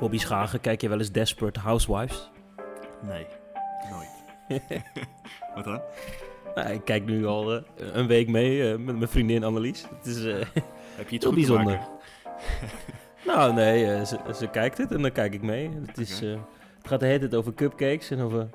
[0.00, 2.30] Bobby Schagen, kijk je wel eens Desperate Housewives?
[3.02, 3.26] Nee,
[3.90, 4.08] nooit.
[5.54, 5.80] Wat dan?
[6.54, 9.86] Nou, ik kijk nu al eh, een week mee eh, met mijn vriendin Annelies.
[9.96, 10.34] Het is eh,
[10.96, 11.80] Heb je iets heel bijzonder.
[13.26, 15.70] nou, nee, ze, ze kijkt het en dan kijk ik mee.
[15.86, 16.38] Het, is, het
[16.82, 18.48] gaat de hele tijd over cupcakes en over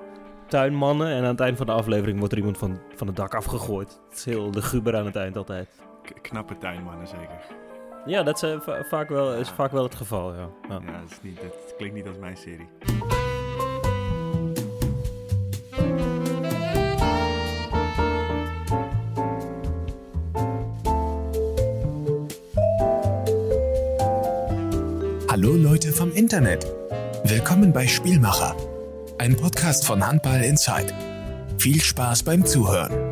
[0.46, 1.08] tuinmannen.
[1.08, 4.00] En aan het eind van de aflevering wordt er iemand van, van het dak afgegooid.
[4.08, 5.68] Het is heel de guber aan het eind altijd.
[6.02, 7.40] K- knappe tuinmannen zeker.
[8.06, 9.54] Ja, dat is, va- vaak, wel, is Ja.
[9.54, 10.48] vaak wel het geval, ja.
[10.68, 10.80] ja.
[10.86, 12.68] Ja, dat, is niet, dat klinkt niet als mijn serie.
[25.26, 26.66] Hallo Leute vom Internet.
[27.24, 28.54] Willkommen bei Spielmacher,
[29.18, 30.92] ein Podcast von Handball Inside.
[31.58, 33.11] Viel Spaß beim Zuhören.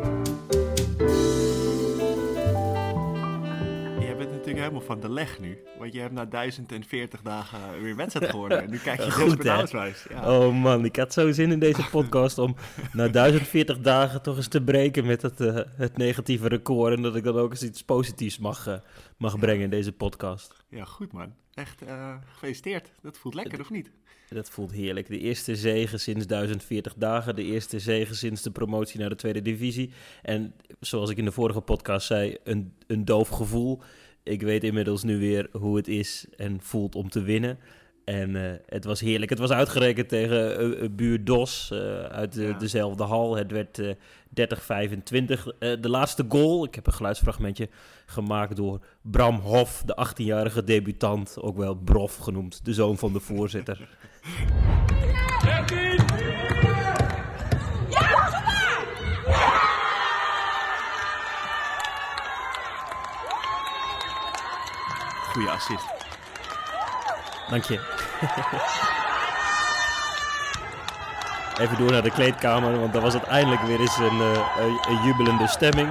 [4.71, 5.57] Helemaal van de leg nu.
[5.77, 8.61] Want je hebt na 1040 dagen weer wedstrijd geworden.
[8.61, 9.47] En nu kijk je Goed?
[9.47, 10.05] Housewives.
[10.09, 10.37] Ja.
[10.37, 12.55] Oh man, ik had zo zin in deze podcast om
[12.93, 16.95] na 1040 dagen toch eens te breken met het, eh, het negatieve record.
[16.95, 18.75] En dat ik dan ook eens iets positiefs mag, eh,
[19.17, 20.63] mag brengen in deze podcast.
[20.69, 21.33] ja, goed man.
[21.53, 22.91] Echt eh, gefeliciteerd.
[23.01, 23.91] Dat voelt lekker, of niet?
[24.29, 25.07] Dat voelt heerlijk.
[25.07, 27.35] De eerste zege sinds 1040 dagen.
[27.35, 29.91] De eerste zege sinds de promotie naar de tweede divisie.
[30.21, 33.81] En zoals ik in de vorige podcast zei, een, een doof gevoel.
[34.23, 37.59] Ik weet inmiddels nu weer hoe het is en voelt om te winnen.
[38.05, 39.29] En eh, het was heerlijk.
[39.29, 41.71] Het was uitgerekend tegen eh, eh, buur Dos
[42.09, 42.57] uit de- Ja.
[42.57, 43.35] dezelfde hal.
[43.35, 43.89] Het werd eh
[44.29, 45.47] 30-25.
[45.59, 47.69] Eh, de laatste goal, ik heb een geluidsfragmentje
[48.05, 53.19] gemaakt door Bram Hof, de 18-jarige debutant, ook wel Brof genoemd, de zoon van de
[53.19, 53.79] voorzitter.
[65.31, 65.85] Goeie assist.
[67.49, 67.79] Dank je.
[71.59, 74.79] Even door naar de kleedkamer, want daar was het eindelijk weer eens een, eh, een,
[74.89, 75.89] een jubelende stemming.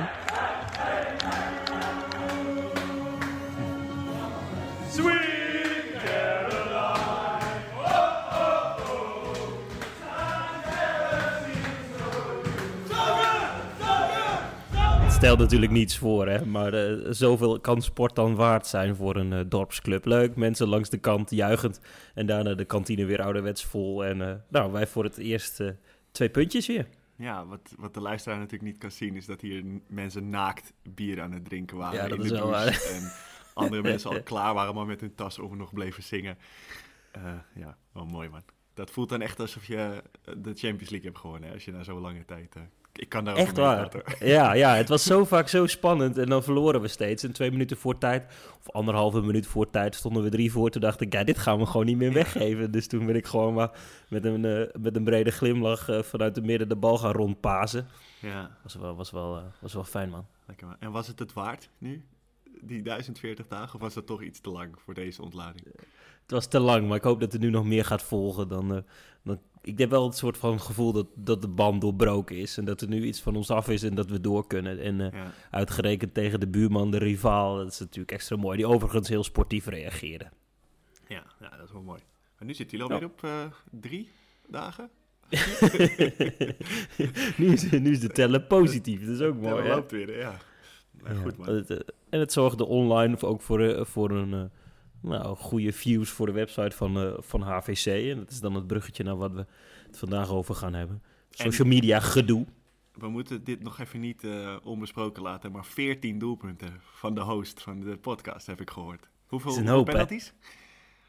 [15.20, 16.46] Stelt natuurlijk niets voor, hè?
[16.46, 20.04] maar eh, zoveel kan sport dan waard zijn voor een eh, dorpsclub.
[20.04, 21.80] Leuk, mensen langs de kant juichend
[22.14, 24.04] en daarna de kantine weer ouderwets vol.
[24.04, 25.62] En eh, nou, wij voor het eerst
[26.10, 26.88] twee puntjes weer.
[27.16, 31.20] Ja, wat, wat de luisteraar natuurlijk niet kan zien, is dat hier mensen naakt bier
[31.20, 32.88] aan het drinken waren Ja, dat in is de wel douche.
[32.88, 33.12] En
[33.54, 36.38] andere mensen al klaar waren, maar met hun tas over nog bleven zingen.
[37.54, 38.42] Ja, wel mooi man.
[38.74, 41.82] Dat voelt dan echt alsof je de Champions League hebt gewonnen, hè, als je na
[41.82, 42.56] zo'n lange tijd...
[42.92, 43.90] ik kan daar Echt waar.
[44.18, 47.22] Ja, ja, het was zo vaak zo spannend en dan verloren we steeds.
[47.22, 48.24] En twee minuten voor tijd,
[48.58, 50.70] of anderhalve minuut voor tijd, stonden we drie voor.
[50.70, 52.70] Toen dacht ik, ja, dit gaan we gewoon niet meer weggeven.
[52.70, 53.70] Dus toen ben ik gewoon maar
[54.08, 57.86] met een, eh, met een brede glimlach eh, vanuit de midden de bal gaan rondpasen.
[58.20, 60.26] Ja, Was wel, was wel, eh, was wel fijn, man.
[60.46, 60.76] lekker man.
[60.78, 62.04] En was het het waard nu,
[62.60, 65.64] die 1040 dagen, of was dat toch iets te lang voor deze ontlading?
[66.22, 68.48] Het was te lang, maar ik hoop dat er nu nog meer gaat volgen.
[68.48, 68.84] Dan,
[69.22, 72.58] dan, ik heb wel het soort van gevoel dat, dat de band doorbroken is.
[72.58, 74.80] En dat er nu iets van ons af is en dat we door kunnen.
[74.80, 77.56] En eh, Ja, uitgerekend tegen de buurman, de rivaal.
[77.56, 78.56] Dat is natuurlijk extra mooi.
[78.56, 80.28] Die overigens heel sportief reageerde.
[81.08, 82.00] ja, ja, dat is wel mooi.
[82.38, 84.08] En nu zitten jullie alweer op eh, drie
[84.46, 84.90] dagen?
[87.38, 89.00] nu, is, nu is de teller positief.
[89.00, 89.68] Dat is ook mooi.
[89.68, 90.38] loopt weer, ja.
[91.22, 91.78] Goed eh,
[92.10, 94.50] en het zorgde online ook voor, voor een
[95.00, 97.86] nou, goede views voor de website van, eh, van HVC.
[98.10, 99.46] En dat is dan het bruggetje naar wat we
[99.86, 101.02] het vandaag over gaan hebben.
[101.30, 102.46] Social media gedoe.
[102.92, 107.62] We moeten dit nog even niet eh, onbesproken laten, maar 14 doelpunten van de host
[107.62, 109.08] van de podcast heb ik gehoord.
[109.26, 109.82] Hoeveel, hè?
[109.82, 110.32] penalties?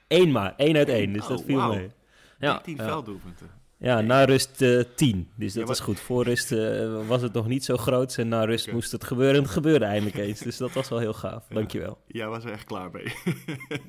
[0.07, 1.13] Eén maar, één uit één.
[1.13, 1.91] Dus Oh, dat viel mee.
[2.39, 2.83] Ja, 13 ja.
[2.83, 3.60] velddoelpunten.
[3.81, 5.29] Ja, na rust eh 10.
[5.35, 5.99] Dus dat Ja, was goed.
[5.99, 8.17] Voor rust eh, was het nog niet zo groot.
[8.17, 9.35] En na rust moest het gebeuren.
[9.35, 10.39] En het gebeurde eindelijk eens.
[10.39, 11.47] Dus dat was wel heel gaaf.
[11.47, 11.97] Dankjewel.
[12.07, 13.13] Jij was er echt klaar mee.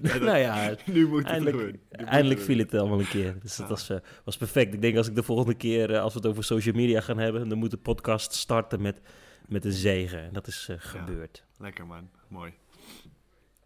[0.21, 1.81] nou ja, nu moet het gebeuren.
[1.91, 3.39] Eindelijk viel het allemaal een keer.
[3.41, 4.75] Dus dat was, eh, was perfect.
[4.75, 7.49] Ik denk als ik de volgende keer, als we het over social media gaan hebben...
[7.49, 9.01] dan moet de podcast starten met,
[9.49, 10.23] met een zegen.
[10.23, 11.45] En dat is gebeurd.
[11.59, 12.53] Lekker man, mooi.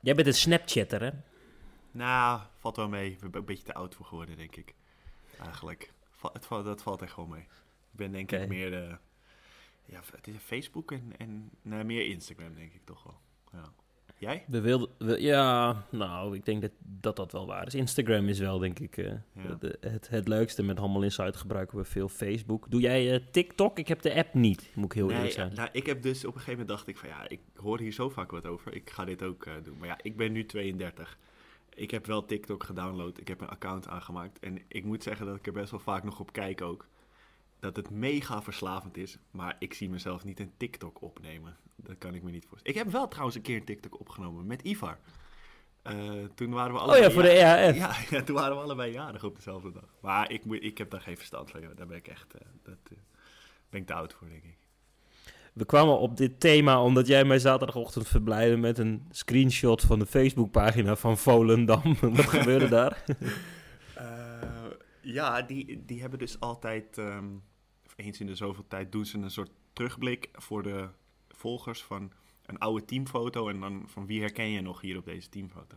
[0.00, 1.10] Jij bent een Snapchatter, hè?
[1.90, 3.10] Nou, valt wel mee.
[3.10, 4.74] Ik ben een beetje te oud voor geworden, denk ik.
[5.44, 5.94] Eigenlijk.
[6.32, 7.40] Het valt, dat valt echt wel mee.
[7.40, 8.96] Ik ben denk ik meer de...
[9.88, 13.18] Ja, het is Facebook en, en nou, meer Instagram, denk ik toch wel.
[13.52, 13.72] Ja.
[14.18, 14.44] Jij?
[14.48, 17.74] We wilden, we- ja, nou, ik denk dat, dat dat wel waar is.
[17.74, 19.54] Instagram is wel, denk ik, eh, Ja.
[19.60, 20.62] de- het, het leukste.
[20.62, 22.70] Met Handel Insight gebruiken we veel Facebook.
[22.70, 23.78] Doe jij eh, TikTok?
[23.78, 25.54] Ik heb de app niet, moet ik heel eerlijk zijn.
[25.54, 27.92] nou, ik heb dus op een gegeven moment dacht ik van ja, ik hoor hier
[27.92, 28.74] zo vaak wat over.
[28.74, 29.78] Ik ga dit ook eh, doen.
[29.78, 31.18] Maar ja, ik ben nu 32.
[31.76, 33.18] Ik heb wel TikTok gedownload.
[33.18, 34.38] Ik heb een account aangemaakt.
[34.38, 36.86] En ik moet zeggen dat ik er best wel vaak nog op kijk ook.
[37.60, 39.18] Dat het mega verslavend is.
[39.30, 41.56] Maar ik zie mezelf niet een TikTok opnemen.
[41.76, 42.78] Dat kan ik me niet voorstellen.
[42.78, 44.98] Ik heb wel trouwens een keer een TikTok opgenomen met Ivar.
[45.84, 47.00] Uh, toen waren we allebei...
[47.00, 47.76] Oh ja, voor de EHF.
[47.76, 49.94] Ja, ja, toen waren we allebei jarig op dezelfde dag.
[50.00, 51.60] Maar ik, moet, ik heb daar geen verstand van.
[51.60, 51.76] Joh.
[51.76, 52.34] Daar ben ik echt...
[52.34, 52.98] Uh, dat, uh,
[53.70, 54.65] ben ik te oud voor, denk ik.
[55.56, 60.06] We kwamen op dit thema omdat jij mij zaterdagochtend verblijde met een screenshot van de
[60.06, 61.96] Facebookpagina van Volendam.
[62.00, 63.04] Wat gebeurde daar?
[63.98, 64.70] Uh,
[65.16, 67.42] ja, die, die hebben dus altijd, um,
[67.96, 70.88] eens in de zoveel tijd, doen ze een soort terugblik voor de
[71.28, 72.12] volgers van
[72.46, 73.48] een oude teamfoto.
[73.48, 75.76] En dan van wie herken je nog hier op deze teamfoto.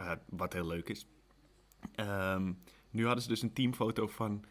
[0.00, 1.06] Uh, wat heel leuk is.
[1.96, 2.58] Um,
[2.90, 4.44] nu hadden ze dus een teamfoto van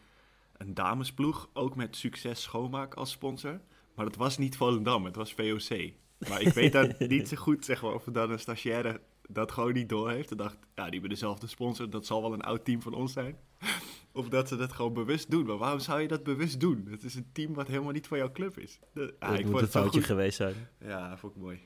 [0.56, 3.60] een damesploeg, ook met Succes Schoonmaak als sponsor.
[3.98, 5.92] Maar het was niet Volendam, het was VOC.
[6.28, 9.72] Maar ik weet dat niet zo goed, zeg maar, of dan een stagiaire dat gewoon
[9.72, 10.30] niet door heeft.
[10.30, 13.12] En dacht, ja, die hebben dezelfde sponsor, dat zal wel een oud team van ons
[13.12, 13.36] zijn.
[14.12, 15.46] Of dat ze dat gewoon bewust doen.
[15.46, 16.86] Maar waarom zou je dat bewust doen?
[16.90, 18.78] Het is een team wat helemaal niet van jouw club is.
[18.94, 20.54] Dat, ja, ik moet een foutje geweest zijn.
[20.80, 21.60] Ja, vond ik mooi.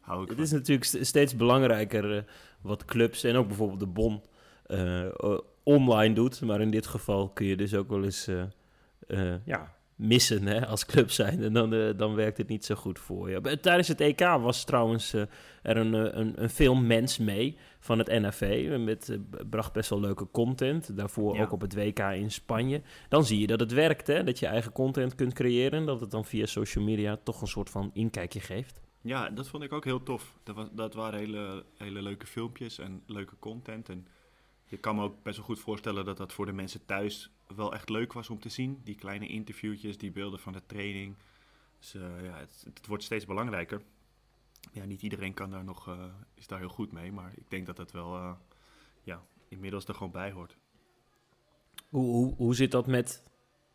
[0.00, 2.22] Hou ik het is natuurlijk steeds belangrijker uh,
[2.60, 4.22] wat clubs en ook bijvoorbeeld de Bon
[4.66, 6.40] uh, online doet.
[6.40, 10.86] Maar in dit geval kun je dus ook wel eens uh, ja, missen hè, als
[10.86, 11.42] club zijn.
[11.42, 13.60] En dan, uh, dan werkt het niet zo goed voor je.
[13.60, 15.22] Tijdens het EK was trouwens uh,
[15.62, 18.74] er een, een, een film Mens mee van het NAV.
[18.78, 19.18] Met, uh,
[19.50, 20.96] bracht best wel leuke content.
[20.96, 21.42] Daarvoor ja.
[21.42, 22.82] ook op het WK in Spanje.
[23.08, 25.86] Dan zie je dat het werkt, hè, dat je eigen content kunt creëren.
[25.86, 28.82] Dat het dan via social media toch een soort van inkijkje geeft.
[29.00, 30.38] Ja, dat vond ik ook heel tof.
[30.42, 33.88] Dat, was, dat waren hele, hele leuke filmpjes en leuke content.
[33.88, 34.06] En
[34.64, 37.72] je kan me ook best wel goed voorstellen dat dat voor de mensen thuis wel
[37.72, 38.80] echt leuk was om te zien.
[38.84, 41.14] Die kleine interviewtjes, die beelden van de training.
[41.78, 43.82] Dus uh, ja, het, het, wordt steeds belangrijker.
[44.72, 47.12] Ja, niet iedereen kan daar nog, uh, is daar heel goed mee.
[47.12, 48.32] Maar ik denk dat het wel uh,
[49.02, 50.56] ja, inmiddels er gewoon bij hoort.
[51.88, 53.22] Hoe, hoe, hoe zit dat met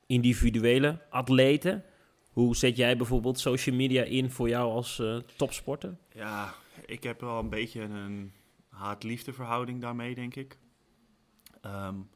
[0.06, 1.84] individuele atleten?
[2.32, 5.02] Hoe zet jij bijvoorbeeld social media in voor jou als
[5.36, 5.98] topsporter?
[6.14, 6.54] Ja,
[6.86, 8.32] ik heb wel een beetje een
[8.70, 10.58] haat-liefde verhouding daarmee, denk ik.
[11.66, 12.10] Um,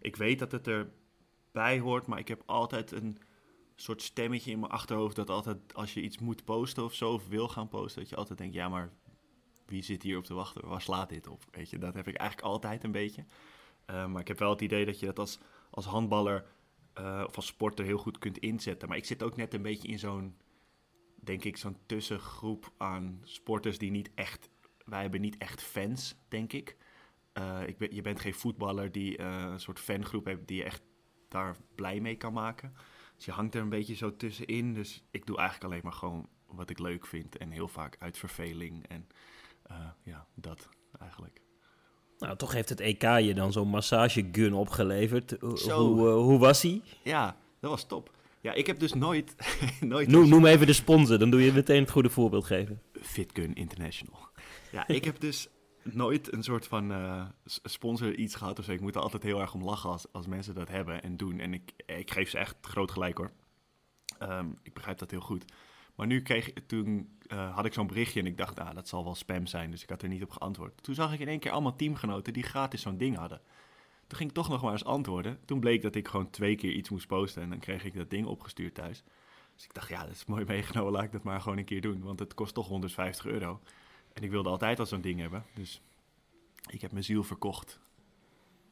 [0.00, 3.18] ik weet dat het erbij hoort, maar ik heb altijd een
[3.74, 7.28] soort stemmetje in mijn achterhoofd dat altijd als je iets moet posten of zo, of
[7.28, 8.92] wil gaan posten, dat je altijd denkt, ja, maar
[9.66, 10.68] wie zit hier op te wachten?
[10.68, 11.44] Waar slaat dit op?
[11.50, 13.24] Weet je, dat heb ik eigenlijk altijd een beetje.
[13.90, 15.38] Uh, maar ik heb wel het idee dat je dat als,
[15.70, 16.44] als handballer
[16.98, 18.88] uh, of als sporter heel goed kunt inzetten.
[18.88, 20.36] Maar ik zit ook net een beetje in zo'n,
[21.14, 24.50] denk ik, zo'n tussengroep aan sporters die niet echt,
[24.84, 26.76] wij hebben niet echt fans, denk ik.
[27.38, 30.64] Uh, ik ben, je bent geen voetballer die uh, een soort fangroep heeft die je
[30.64, 30.82] echt
[31.28, 32.72] daar blij mee kan maken.
[33.16, 34.74] Dus je hangt er een beetje zo tussenin.
[34.74, 37.36] Dus ik doe eigenlijk alleen maar gewoon wat ik leuk vind.
[37.36, 38.88] En heel vaak uit verveling.
[38.88, 39.06] En
[39.70, 40.68] uh, ja, dat
[41.00, 41.40] eigenlijk.
[42.18, 45.36] Nou, toch heeft het EK je dan zo'n massagegun opgeleverd.
[45.54, 45.94] Zo.
[45.94, 46.82] Hoe, hoe was hij?
[47.02, 48.10] Ja, dat was top.
[48.40, 49.34] Ja, ik heb dus nooit...
[49.80, 52.82] nooit noem, noem even de sponsor, dan doe je meteen het goede voorbeeld geven.
[53.00, 54.28] Fitgun International.
[54.72, 55.48] Ja, ik heb dus
[55.82, 58.68] nooit een soort van uh, sponsor iets gehad of.
[58.68, 61.38] Ik moet er altijd heel erg om lachen als, als mensen dat hebben en doen.
[61.38, 63.30] En ik, ik geef ze echt groot gelijk hoor.
[64.22, 65.44] Um, ik begrijp dat heel goed.
[65.94, 69.04] Maar nu kreeg toen uh, had ik zo'n berichtje en ik dacht, ah, dat zal
[69.04, 69.70] wel spam zijn.
[69.70, 70.82] Dus ik had er niet op geantwoord.
[70.82, 73.40] Toen zag ik in één keer allemaal teamgenoten die gratis zo'n ding hadden.
[74.06, 75.38] Toen ging ik toch nog maar eens antwoorden.
[75.44, 78.10] Toen bleek dat ik gewoon twee keer iets moest posten en dan kreeg ik dat
[78.10, 79.02] ding opgestuurd thuis.
[79.54, 81.80] Dus ik dacht, ja, dat is mooi meegenomen, laat ik dat maar gewoon een keer
[81.80, 82.02] doen.
[82.02, 83.60] Want het kost toch 150 euro.
[84.12, 85.44] En ik wilde altijd al zo'n ding hebben.
[85.54, 85.80] Dus
[86.70, 87.80] ik heb mijn ziel verkocht.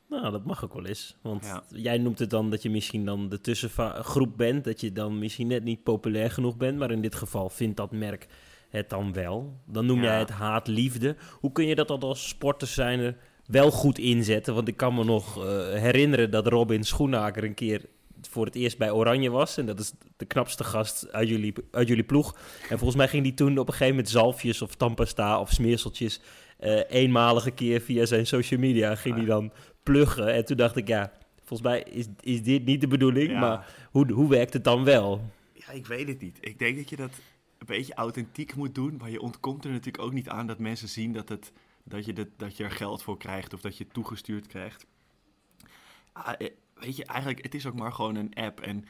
[0.08, 1.16] Nou, dat mag ook wel eens.
[1.22, 1.62] Want ja.
[1.68, 4.64] jij noemt het dan dat je misschien dan de tussengroep bent.
[4.64, 6.78] Dat je dan misschien net niet populair genoeg bent.
[6.78, 8.26] Maar in dit geval vindt dat merk
[8.68, 9.60] het dan wel.
[9.66, 10.04] Dan noem ja.
[10.04, 11.16] jij het haat-liefde.
[11.40, 13.16] Hoe kun je dat dan als sporter zijn
[13.46, 14.54] wel goed inzetten?
[14.54, 17.88] Want ik kan me nog uh, herinneren dat Robin Schoenaker een keer
[18.30, 19.56] voor het eerst bij Oranje was.
[19.56, 22.38] En dat is de knapste gast uit jullie, uit jullie ploeg.
[22.68, 26.20] En volgens mij ging die toen op een gegeven moment zalfjes of tandpasta of smeerseltjes...
[26.64, 30.34] Uh, eenmalige keer via zijn social media ging hij dan pluggen.
[30.34, 31.12] En toen dacht ik, ja,
[31.44, 33.30] volgens mij is, is dit niet de bedoeling.
[33.30, 33.40] Ja.
[33.40, 35.30] Maar hoe, hoe werkt het dan wel?
[35.52, 36.38] Ja, ik weet het niet.
[36.40, 37.10] Ik denk dat je dat
[37.58, 38.96] een beetje authentiek moet doen.
[38.96, 41.52] Maar je ontkomt er natuurlijk ook niet aan dat mensen zien dat, het,
[41.84, 44.86] dat, je, dat, dat je er geld voor krijgt of dat je het toegestuurd krijgt.
[46.12, 46.34] Ah,
[46.80, 48.60] weet je, eigenlijk, het is ook maar gewoon een app.
[48.60, 48.84] En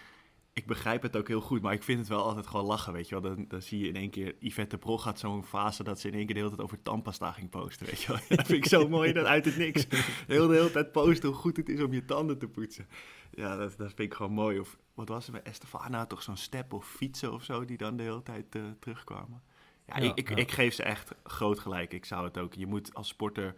[0.52, 3.09] ik begrijp het ook heel goed, maar ik vind het wel altijd gewoon lachen, weet
[3.09, 3.35] je wel.
[3.35, 6.14] Dan, dan zie je in één keer, Yvette Pro gaat zo'n fase dat ze in
[6.14, 8.20] één keer de hele tijd over tandpasta ging posten, weet je wel.
[8.37, 9.87] Dat vind ik zo mooi, dat uit het niks.
[10.26, 12.87] Heel de hele tijd posten hoe goed het is om je tanden te poetsen.
[13.30, 14.59] Ja, dat, dat vind ik gewoon mooi.
[14.59, 17.97] Of wat was er bij Estefana, toch zo'n step of fietsen of zo, die dan
[17.97, 19.42] de hele tijd uh, terugkwamen.
[19.87, 21.92] Ja, ja, ik, ik, ja, ik, geef ze echt groot gelijk.
[21.92, 23.54] Ik zou het ook, je moet als sporter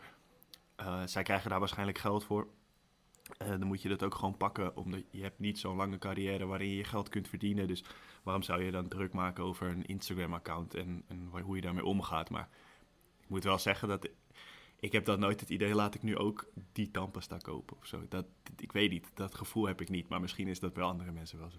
[0.77, 2.47] Eh, zij krijgen daar waarschijnlijk geld voor.
[3.39, 6.47] Eh, dan moet je dat ook gewoon pakken, omdat je hebt niet zo'n lange carrière
[6.47, 7.69] waarin je geld kunt verdienen.
[7.69, 7.85] Dus
[8.23, 12.31] waarom zou je dan druk maken over een Instagram-account en, en hoe je daarmee omgaat?
[12.31, 12.49] Maar
[13.21, 14.09] ik moet wel zeggen dat
[14.83, 18.07] ik heb dan nooit het idee, laat ik nu ook die tandpasta kopen of zo.
[18.09, 18.27] Dat,
[18.59, 21.39] ik weet niet, dat gevoel heb ik niet, maar misschien is dat bij andere mensen
[21.39, 21.59] wel zo.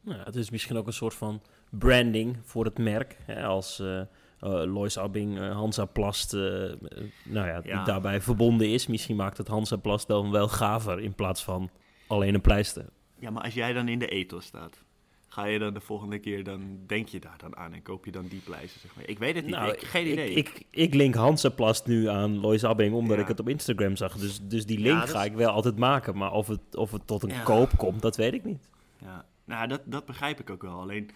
[0.00, 3.16] Nou, het is misschien ook een soort van branding voor het merk.
[3.24, 4.02] Hè, als eh
[4.40, 6.78] eh, Lois Abbing, eh, Hansaplast, eh, eh,
[7.24, 7.84] nou ja, Ja.
[7.84, 8.86] daarbij verbonden is.
[8.86, 11.70] Misschien maakt het Hansaplast dan wel gaver in plaats van
[12.06, 12.84] alleen een pleister.
[13.18, 14.82] Ja, maar als jij dan in de ethos staat,
[15.28, 18.10] ga je dan de volgende keer, dan denk je daar dan aan en koop je
[18.10, 19.08] dan die pleister, zeg maar.
[19.08, 20.30] Ik weet het niet, Nou, ik, geen idee.
[20.30, 23.22] Ik, ik, ik link Hansaplast nu aan Lois Abbing omdat Ja.
[23.22, 24.16] ik het op Instagram zag.
[24.16, 26.16] Dus, dus die link Ja, ga is- ik wel altijd maken.
[26.16, 28.68] Maar of het, of het tot een koop komt, dat weet ik niet.
[28.98, 30.80] Ja, nou, dat, dat begrijp ik ook wel.
[30.80, 31.10] Alleen,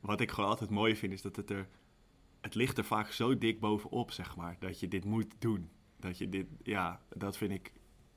[0.00, 1.66] wat ik gewoon altijd mooi vind, is dat het er...
[2.40, 5.68] Het ligt er vaak zo dik bovenop, zeg maar, dat je dit moet doen.
[5.98, 7.72] Dat je dit, ja, dat vind ik...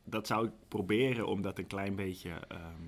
[0.06, 2.82] Dat zou ik proberen om dat een klein beetje, ehm,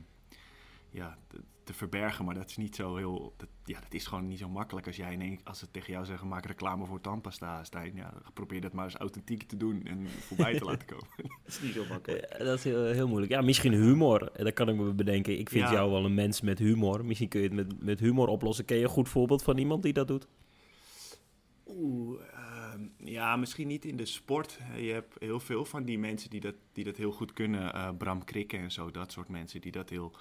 [0.89, 2.25] ja, te, te verbergen.
[2.25, 3.34] Maar dat is niet zo heel...
[3.38, 5.42] Dat, ja, dat is gewoon niet zo makkelijk als jij ineens...
[5.44, 7.96] Als ze tegen jou zeggen, maak reclame voor tandpasta, Stijn.
[7.96, 11.08] Ja, probeer dat maar eens authentiek te doen en voorbij te laten komen.
[11.15, 12.36] dat is niet zo makkelijk.
[12.38, 13.32] Dat is heel, heel moeilijk.
[13.32, 14.32] Ja, misschien humor.
[14.32, 15.39] Eh, Dat kan ik me bedenken.
[15.39, 15.72] Ik vind Ja.
[15.74, 17.06] jou wel een mens met humor.
[17.06, 18.65] Misschien kun je het met, met humor oplossen.
[18.65, 20.27] Ken je een goed voorbeeld van iemand die dat doet?
[21.67, 24.60] Oeh, ehm, ja, misschien niet in de sport.
[24.75, 27.74] Je hebt heel veel van die mensen die dat, die dat heel goed kunnen.
[27.74, 30.15] Eh, Bram Krikke en zo, dat soort mensen die dat heel...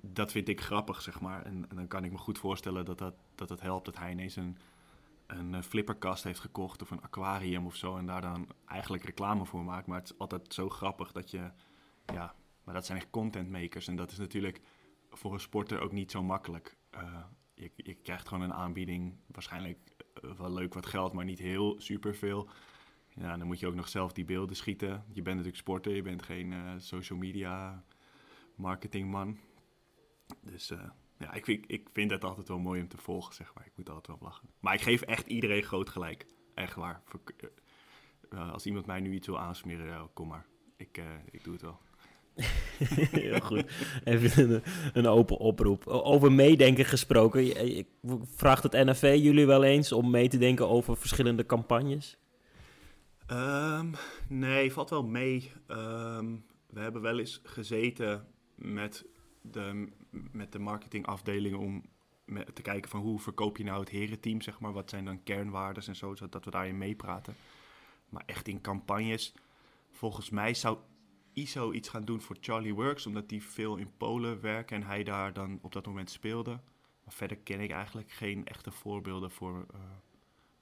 [0.00, 1.44] Dat vind ik grappig, zeg maar.
[1.44, 4.10] En, en dan kan ik me goed voorstellen dat dat, dat het helpt dat hij
[4.10, 4.56] ineens een,
[5.26, 7.96] een eh, flipperkast heeft gekocht of een aquarium of zo.
[7.96, 9.86] En daar dan eigenlijk reclame voor maakt.
[9.86, 11.50] Maar het is altijd zo grappig dat je...
[12.12, 12.34] Ja,
[12.64, 13.88] maar dat zijn echt contentmakers.
[13.88, 14.60] En dat is natuurlijk
[15.10, 16.76] voor een sporter ook niet zo makkelijk.
[16.90, 17.24] Eh,
[17.76, 19.78] je, krijgt gewoon een aanbieding, waarschijnlijk
[20.22, 22.48] eh, wel leuk wat geld, maar niet heel superveel.
[23.08, 25.04] Ja, dan moet je ook nog zelf die beelden schieten.
[25.06, 27.84] Je bent natuurlijk sporter, je bent geen eh, social media
[28.54, 29.38] marketingman.
[30.40, 33.54] Dus eh, ja, ik vind, ik vind het altijd wel mooi om te volgen, zeg
[33.54, 33.66] maar.
[33.66, 34.48] Ik moet altijd wel lachen.
[34.60, 36.26] Maar ik geef echt iedereen groot gelijk.
[36.54, 37.02] Echt waar.
[38.30, 40.46] Als iemand mij nu iets wil aansmeren, kom maar.
[40.76, 41.80] Ik, ik doe het wel.
[43.10, 43.64] Heel goed.
[44.04, 44.62] Even een,
[44.92, 45.86] een open oproep.
[45.86, 47.76] Over meedenken gesproken.
[47.76, 47.86] Ik
[48.24, 52.16] vraag het NFV jullie wel eens om mee te denken over verschillende campagnes?
[53.26, 53.86] Ehm,
[54.28, 55.52] nee, valt wel mee.
[55.66, 56.26] Ehm,
[56.66, 59.04] we hebben wel eens gezeten met
[59.40, 61.84] de, met de marketingafdeling om
[62.54, 64.72] te kijken van hoe verkoop je nou het herenteam, zeg maar.
[64.72, 67.34] Wat zijn dan kernwaarden en zo, zodat we daarin meepraten.
[68.08, 69.34] Maar echt in campagnes,
[69.90, 70.78] volgens mij zou
[71.32, 75.04] ISO iets gaan doen voor Charlie Works, omdat die veel in Polen werken en hij
[75.04, 76.50] daar dan op dat moment speelde.
[77.04, 79.80] Maar verder ken ik eigenlijk geen echte voorbeelden voor eh,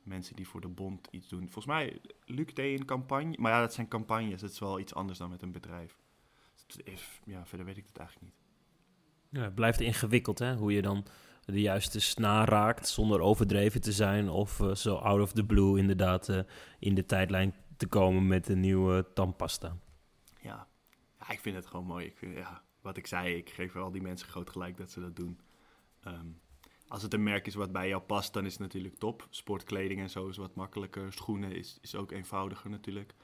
[0.02, 1.42] mensen die voor de bond iets doen.
[1.42, 4.94] Volgens mij, Luc deed een campagne, maar ja, dat zijn campagnes, dat is wel iets
[4.94, 5.98] anders dan met een bedrijf.
[7.24, 9.42] Ja, verder weet ik het eigenlijk niet.
[9.42, 10.54] Het blijft ingewikkeld, hè?
[10.54, 11.04] Hoe je dan
[11.44, 14.28] de juiste snaar raakt zonder overdreven te zijn.
[14.28, 16.38] Of eh, zo out of the blue inderdaad eh,
[16.78, 19.76] in de tijdlijn te komen met een nieuwe tandpasta.
[20.42, 20.68] Ja.
[21.18, 22.06] ja, ik vind het gewoon mooi.
[22.06, 25.16] Ik ja, wat ik zei, ik geef al die mensen groot gelijk dat ze dat
[25.16, 25.40] doen.
[26.00, 26.26] Ehm,
[26.88, 29.26] als het een merk is wat bij jou past, dan is het natuurlijk top.
[29.30, 31.12] Sportkleding en zo is wat makkelijker.
[31.12, 33.14] Schoenen is, is ook eenvoudiger natuurlijk.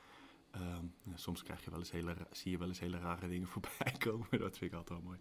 [0.50, 3.92] Ehm, soms krijg je wel eens hele, zie je wel eens hele rare dingen voorbij
[3.98, 4.26] komen.
[4.30, 5.18] Dat vind ik altijd wel mooi.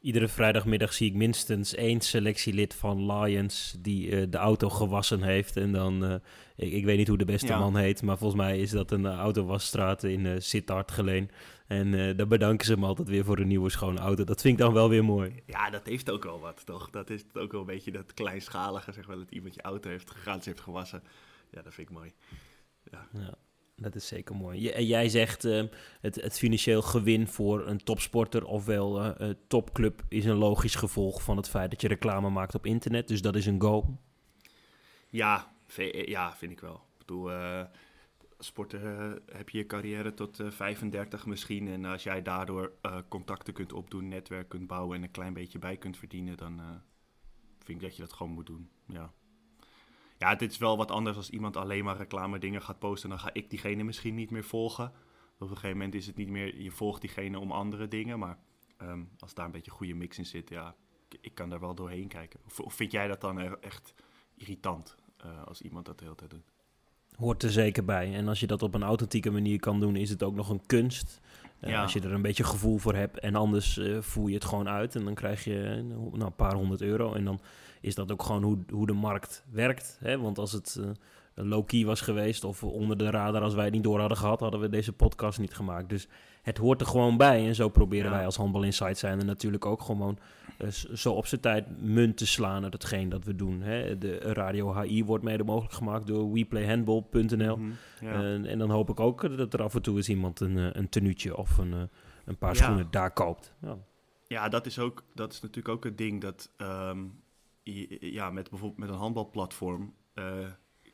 [0.00, 5.56] Iedere vrijdagmiddag zie ik minstens één selectielid van Lions die eh, de auto gewassen heeft.
[5.56, 6.14] En dan, eh,
[6.56, 7.58] ik, ik weet niet hoe de beste Ja.
[7.58, 11.30] man heet, maar volgens mij is dat een uh, autowasstraat in eh Sittard geleen.
[11.66, 14.24] En eh daar bedanken ze hem altijd weer voor een nieuwe schone auto.
[14.24, 15.42] Dat vind ik dan wel weer mooi.
[15.46, 16.90] Ja, dat heeft ook wel wat, toch?
[16.90, 20.10] Dat is ook wel een beetje dat kleinschalige, zeg maar, dat iemand je auto heeft,
[20.10, 21.02] gratis heeft gewassen.
[21.50, 22.12] Ja, dat vind ik mooi.
[22.90, 23.08] Ja.
[23.12, 23.34] Ja,
[23.80, 24.68] dat is zeker mooi.
[24.68, 25.64] En jij zegt eh,
[26.00, 31.22] het, het financieel gewin voor een topsporter ofwel eh, een topclub is een logisch gevolg
[31.22, 33.08] van het feit dat je reclame maakt op internet.
[33.08, 33.96] Dus dat is een go.
[35.08, 36.74] Ja, ve- ja, vind ik wel.
[36.74, 37.64] Ik bedoel, eh,
[38.38, 41.68] sporten eh, heb je je carrière tot eh 35 misschien.
[41.68, 45.58] En als jij daardoor eh, contacten kunt opdoen, netwerk kunt bouwen en een klein beetje
[45.58, 46.66] bij kunt verdienen, dan eh,
[47.64, 48.68] vind ik dat je dat gewoon moet doen.
[48.86, 49.12] Ja.
[50.20, 53.08] Ja, dit is wel wat anders als iemand alleen maar reclame dingen gaat posten.
[53.08, 54.92] Dan ga ik diegene misschien niet meer volgen.
[55.38, 58.18] Op een gegeven moment is het niet meer, je volgt diegene om andere dingen.
[58.18, 58.38] Maar
[58.76, 60.74] ehm, als daar een beetje een goede mix in zit, ja,
[61.20, 62.40] ik, kan daar wel doorheen kijken.
[62.64, 63.94] Of, vind jij dat dan echt
[64.36, 64.96] irritant?
[65.22, 66.52] eh, als iemand dat de hele tijd doet.
[67.16, 68.14] Hoort er zeker bij.
[68.14, 70.66] En als je dat op een authentieke manier kan doen, is het ook nog een
[70.66, 71.20] kunst.
[71.60, 71.82] Eh, Ja.
[71.82, 74.68] Als je er een beetje gevoel voor hebt en anders eh, voer je het gewoon
[74.68, 74.94] uit.
[74.94, 77.12] En dan krijg je eh, nou, een paar honderd euro.
[77.12, 77.40] En dan
[77.80, 79.98] is dat ook gewoon hoe, hoe de markt werkt.
[80.00, 80.18] Hè?
[80.18, 80.80] Want als het
[81.48, 84.60] low-key was geweest of onder de radar als wij het niet door hadden gehad, hadden
[84.60, 85.88] we deze podcast niet gemaakt.
[85.88, 86.08] Dus
[86.42, 87.46] het hoort er gewoon bij.
[87.46, 88.16] En zo proberen Ja.
[88.16, 90.18] wij als Handbal Insight zijn er natuurlijk ook gewoon
[90.58, 93.60] eh, zo op zijn tijd munt te slaan uit hetgeen dat we doen.
[93.62, 93.98] Hè.
[93.98, 97.58] De Radio HI wordt mede mogelijk gemaakt door weplayhandball.nl.
[98.00, 98.12] Ja.
[98.12, 100.68] En, en dan hoop ik ook dat er af en toe eens iemand een, eh,
[100.72, 101.80] een tenuutje of een, eh,
[102.24, 102.62] een paar Ja.
[102.62, 103.54] schoenen daar koopt.
[103.62, 103.76] Ja.
[104.26, 106.98] Ja, dat is, ook, dat is natuurlijk ook het ding dat ehm,
[108.00, 109.94] ja, met bijvoorbeeld met een handbalplatform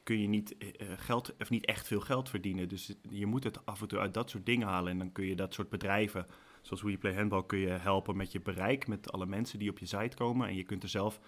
[0.07, 2.69] kun je niet, eh, eh, geld, of niet echt veel geld verdienen.
[2.69, 4.93] Dus je moet het af en toe uit dat soort dingen halen.
[4.93, 6.27] En dan kun je dat soort bedrijven,
[6.63, 9.79] zoals We Play Handball, kun je helpen met je bereik, met alle mensen die op
[9.79, 10.49] je site komen.
[10.49, 11.21] En je kunt er zelf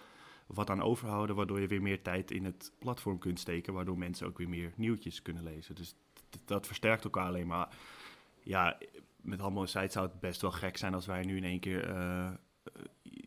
[0.47, 4.27] wat aan overhouden, waardoor je weer meer tijd in het platform kunt steken, waardoor mensen
[4.27, 5.75] ook weer meer nieuwtjes kunnen lezen.
[5.75, 5.95] Dus
[6.45, 7.77] dat versterkt elkaar alleen maar.
[8.43, 8.77] Ja,
[9.21, 11.89] met Handbal Insight zou het best wel gek zijn als wij nu in één keer
[11.89, 12.31] eh,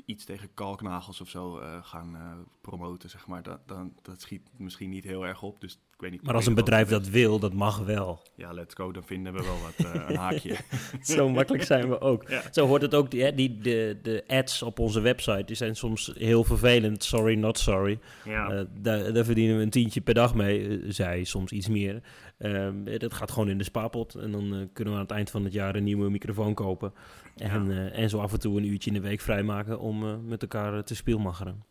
[0.04, 3.42] iets tegen kalknagels of zo eh, gaan eh, promoten, zeg maar.
[3.42, 6.22] Dat, dan, dat schiet misschien niet heel erg op, dus weet niet.
[6.22, 8.22] Maar als een bedrijf dat wil, dat mag wel.
[8.34, 10.56] Ja, let's go, dan vinden we wel wat eh, een haakje.
[11.02, 12.28] Zo makkelijk zijn we ook.
[12.28, 12.42] Ja.
[12.50, 13.10] Zo hoort het ook.
[13.10, 17.04] Die, die, de, de ads op onze website die zijn soms heel vervelend.
[17.04, 17.98] Sorry, not sorry.
[18.24, 18.50] ja.
[18.50, 20.68] Eh, daar, daar verdienen we een tientje per dag mee.
[20.68, 22.02] eh, zij soms iets meer.
[22.38, 24.14] Ehm, dat gaat gewoon in de spaarpot.
[24.14, 26.92] En dan kunnen we aan het eind van het jaar een nieuwe microfoon kopen.
[27.36, 30.84] En, en zo af en toe een uurtje in de week vrijmaken om met elkaar
[30.84, 31.64] te spielmaggeren.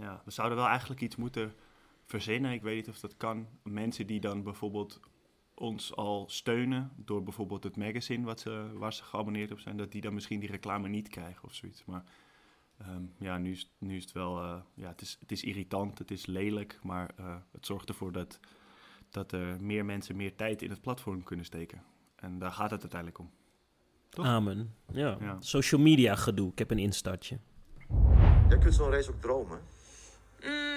[0.00, 1.52] Ja, we zouden wel eigenlijk iets moeten
[2.10, 2.52] verzinnen.
[2.52, 3.46] Ik weet niet of dat kan.
[3.62, 5.00] Mensen die dan bijvoorbeeld
[5.54, 9.92] ons al steunen door bijvoorbeeld het magazine wat ze, waar ze geabonneerd op zijn, dat
[9.92, 11.84] die dan misschien die reclame niet krijgen of zoiets.
[11.84, 12.04] Maar
[12.78, 15.98] ehm, ja, nu is, nu is het wel, eh, ja, het is, het is irritant,
[15.98, 18.40] het is lelijk, maar eh, het zorgt ervoor dat,
[19.10, 21.82] dat er meer mensen meer tijd in het platform kunnen steken.
[22.16, 23.30] En daar gaat het uiteindelijk om.
[24.08, 24.24] Toch?
[24.24, 24.74] Amen.
[24.92, 25.16] Ja.
[25.20, 25.36] Ja.
[25.40, 26.50] Social media gedoe.
[26.50, 27.38] Ik heb een instartje.
[28.48, 29.60] Jij kunt zo'n race ook dromen.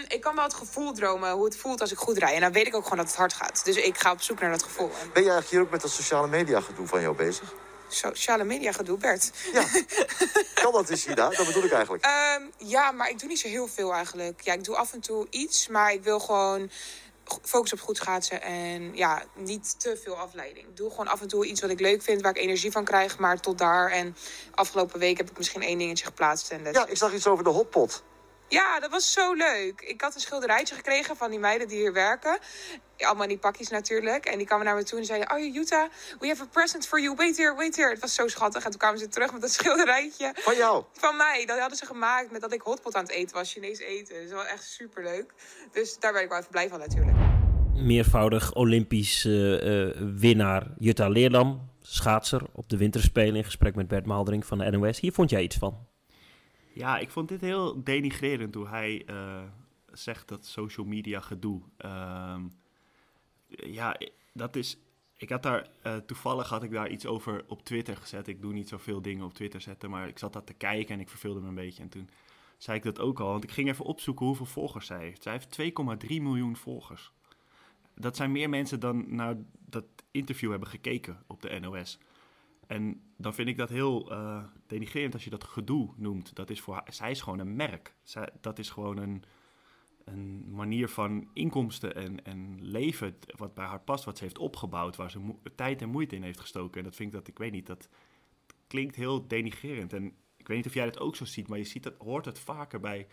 [0.07, 2.36] Ik kan wel het gevoel dromen hoe het voelt als ik goed rij.
[2.36, 3.65] En dan weet ik ook gewoon dat het hard gaat.
[3.65, 4.89] Dus ik ga op zoek naar dat gevoel.
[5.01, 7.53] En Ben je eigenlijk hier ook met dat sociale media gedoe van jou bezig?
[7.88, 9.31] sociale media gedoe, Bert.
[9.53, 9.65] Ja.
[10.62, 11.30] kan dat eens, Ida?
[11.30, 12.04] Dat bedoel ik eigenlijk.
[12.04, 14.41] Ehm, ja, maar ik doe niet zo heel veel eigenlijk.
[14.41, 16.69] Ja, ik doe af en toe iets, maar ik wil gewoon
[17.41, 20.67] focussen op goed schaatsen en ja, niet te veel afleiding.
[20.67, 22.84] Ik doe gewoon af en toe iets wat ik leuk vind, waar ik energie van
[22.84, 23.89] krijg, maar tot daar.
[23.91, 24.15] En
[24.56, 26.51] afgelopen week heb ik misschien één dingetje geplaatst.
[26.51, 28.04] En Ja, ik zag iets over de hotpot.
[28.54, 29.82] Ja, dat was zo leuk.
[29.82, 32.38] Ik had een schilderijtje gekregen van die meiden die hier werken.
[32.98, 34.26] Allemaal in die pakjes natuurlijk.
[34.26, 35.32] En die kwamen naar me toe en zeiden...
[35.32, 35.89] Oh, Jutta,
[36.20, 37.16] we have a present for you.
[37.16, 37.89] Wait here, wait here.
[37.89, 38.63] Het was zo schattig.
[38.63, 40.84] En toen kwamen ze terug met dat schilderijtje Van jou.
[40.92, 41.46] van mij.
[41.46, 43.52] Dat hadden ze gemaakt met dat ik hotpot aan het eten was.
[43.52, 44.16] Chinees eten.
[44.16, 45.34] Dat is wel echt super leuk.
[45.72, 47.18] Dus daar ben ik wel even blij van natuurlijk.
[47.74, 54.06] Meervoudig Olympisch eh, eh, winnaar Jutta Leerdam, schaatser op de winterspelen in gesprek met Bert
[54.06, 55.00] Maaldering van de NOS.
[55.00, 55.92] Hier vond jij iets van?
[56.73, 59.43] Ja, ik vond dit heel denigrerend hoe hij eh,
[59.91, 61.62] zegt dat social media gedoe.
[61.77, 62.41] Ehm,
[63.47, 63.97] ja,
[64.33, 64.77] dat is.
[65.17, 68.27] Ik had daar eh, toevallig had ik daar iets over op Twitter gezet.
[68.27, 71.01] Ik doe niet zoveel dingen op Twitter zetten, maar ik zat dat te kijken en
[71.01, 71.83] ik verveelde me een beetje.
[71.83, 72.09] En toen
[72.57, 75.23] zei ik dat ook al, want ik ging even opzoeken hoeveel volgers zij heeft.
[75.23, 75.62] Zij heeft
[76.07, 77.12] 2,3 miljoen volgers.
[77.95, 81.99] Dat zijn meer mensen dan naar dat interview hebben gekeken op de NOS.
[82.67, 86.36] En dan vind ik dat heel eh, denigrerend als je dat gedoe noemt.
[86.36, 87.95] Dat is voor haar, zij is gewoon een merk.
[88.41, 89.23] Dat is gewoon een,
[90.04, 94.95] een manier van inkomsten en, en leven wat bij haar past, wat ze heeft opgebouwd,
[94.95, 96.78] waar ze tijd en moeite in heeft gestoken.
[96.78, 97.89] En dat vind ik dat, ik weet niet, dat
[98.67, 99.93] klinkt heel denigrerend.
[99.93, 100.06] En
[100.38, 102.39] ik weet niet of jij dat ook zo ziet, maar je ziet dat, hoort het
[102.39, 103.08] vaker bij,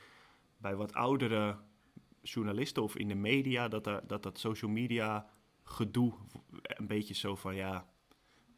[0.56, 1.56] bij wat oudere
[2.22, 5.30] journalisten of in de media, dat dat, dat social media
[5.62, 6.12] gedoe
[6.62, 7.86] een beetje zo van ja.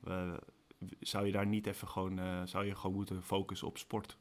[0.00, 0.42] we-
[1.01, 4.16] zou je daar niet even gewoon, eh, zou je gewoon moeten focussen op sport?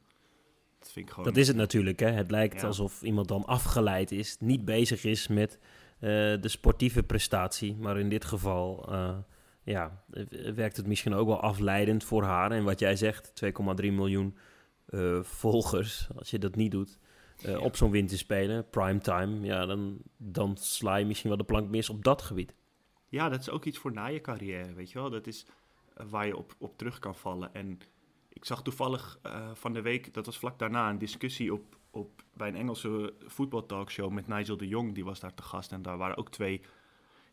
[0.79, 1.27] Dat vind ik gewoon.
[1.27, 1.99] Dat is het natuurlijk.
[1.99, 2.09] Hè?
[2.11, 2.67] Het lijkt Ja.
[2.67, 5.59] alsof iemand dan afgeleid is, niet bezig is met
[5.99, 6.09] eh,
[6.41, 7.75] de sportieve prestatie.
[7.75, 9.17] Maar in dit geval eh,
[9.63, 10.03] ja,
[10.55, 12.51] werkt het misschien ook wel afleidend voor haar.
[12.51, 14.37] En wat jij zegt, 2,3 miljoen
[15.21, 16.99] volgers, als je dat niet doet.
[17.37, 17.59] Ja.
[17.59, 22.03] Op zo'n winterspelen, primetime, ja, dan, dan sla je misschien wel de plank mis op
[22.03, 22.53] dat gebied.
[23.07, 25.09] Ja, dat is ook iets voor na je carrière, weet je wel.
[25.09, 25.45] Dat is
[26.09, 27.53] waar je op, op terug kan vallen.
[27.53, 27.79] En
[28.29, 32.23] ik zag toevallig eh, van de week, dat was vlak daarna, een discussie op, op,
[32.33, 34.93] bij een Engelse voetbaltalkshow met Nigel de Jong.
[34.93, 35.71] Die was daar te gast.
[35.71, 36.61] En daar waren ook twee,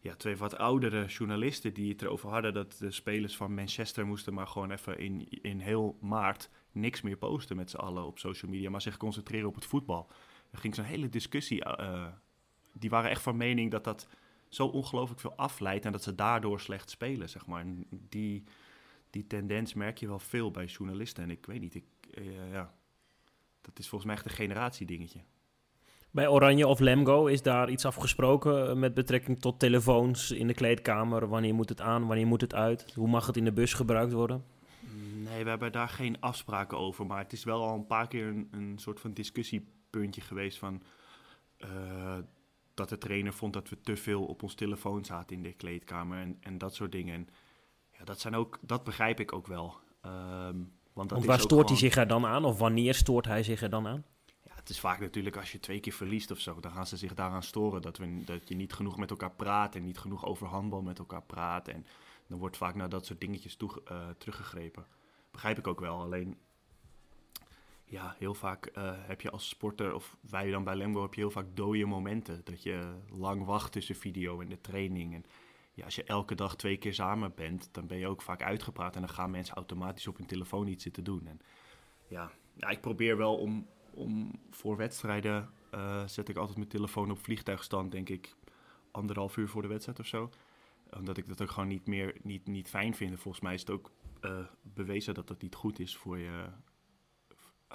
[0.00, 4.34] ja, twee wat oudere journalisten die het erover hadden dat de spelers van Manchester moesten
[4.34, 8.50] maar gewoon even in, in heel maart niks meer posten met z'n allen op social
[8.50, 10.10] media, maar zich concentreren op het voetbal.
[10.50, 11.64] Er ging zo'n hele discussie.
[11.64, 12.06] eh,
[12.72, 14.08] die waren echt van mening dat dat
[14.48, 17.60] zo ongelooflijk veel afleidt en dat ze daardoor slecht spelen, zeg maar.
[17.60, 18.44] En die,
[19.10, 21.22] die tendens merk je wel veel bij journalisten.
[21.22, 21.84] En ik weet niet, ik,
[22.14, 22.74] eh, ja,
[23.60, 25.20] dat is volgens mij echt een generatiedingetje.
[26.10, 30.54] Bij Oranje of Lemgo is daar iets afgesproken eh, met betrekking tot telefoons in de
[30.54, 31.28] kleedkamer.
[31.28, 32.94] Wanneer moet het aan, wanneer moet het uit?
[32.94, 34.44] Hoe mag het in de bus gebruikt worden?
[35.14, 37.06] Nee, we hebben daar geen afspraken over.
[37.06, 40.82] Maar het is wel al een paar keer een, een soort van discussiepuntje geweest van...
[41.58, 42.18] eh,
[42.78, 46.18] dat de trainer vond dat we te veel op ons telefoon zaten in de kleedkamer
[46.18, 47.14] en, en dat soort dingen.
[47.14, 47.28] En
[47.98, 49.76] ja, dat, zijn ook, dat begrijp ik ook wel.
[50.00, 50.56] Ehm,
[50.92, 52.44] want dat Want waar stoort hij zich er dan aan?
[52.44, 54.04] Of wanneer stoort hij zich er dan aan?
[54.42, 56.96] Ja, het is vaak natuurlijk als je twee keer verliest of zo, dan gaan ze
[56.96, 57.82] zich daaraan storen.
[57.82, 60.98] Dat, we, dat je niet genoeg met elkaar praat en niet genoeg over handbal met
[60.98, 61.68] elkaar praat.
[61.68, 61.86] En
[62.26, 64.86] dan wordt vaak naar dat soort dingetjes toe, eh, teruggegrepen.
[65.30, 66.00] Begrijp ik ook wel.
[66.00, 66.38] Alleen,
[67.88, 71.20] ja, heel vaak eh, heb je als sporter, of wij dan bij Lemgo, heb je
[71.20, 72.40] heel vaak dode momenten.
[72.44, 75.14] Dat je lang wacht tussen video en de training.
[75.14, 75.24] En
[75.72, 78.94] ja, als je elke dag twee keer samen bent, dan ben je ook vaak uitgepraat.
[78.94, 81.26] En dan gaan mensen automatisch op hun telefoon iets zitten doen.
[81.26, 81.40] En
[82.08, 87.10] ja, ja ik probeer wel om, om voor wedstrijden, eh, zet ik altijd mijn telefoon
[87.10, 88.36] op vliegtuigstand, denk ik,
[88.90, 90.30] anderhalf uur voor de wedstrijd of zo.
[90.96, 93.20] Omdat ik dat ook gewoon niet meer niet, niet fijn vind.
[93.20, 96.48] Volgens mij is het ook eh, bewezen dat dat niet goed is voor je,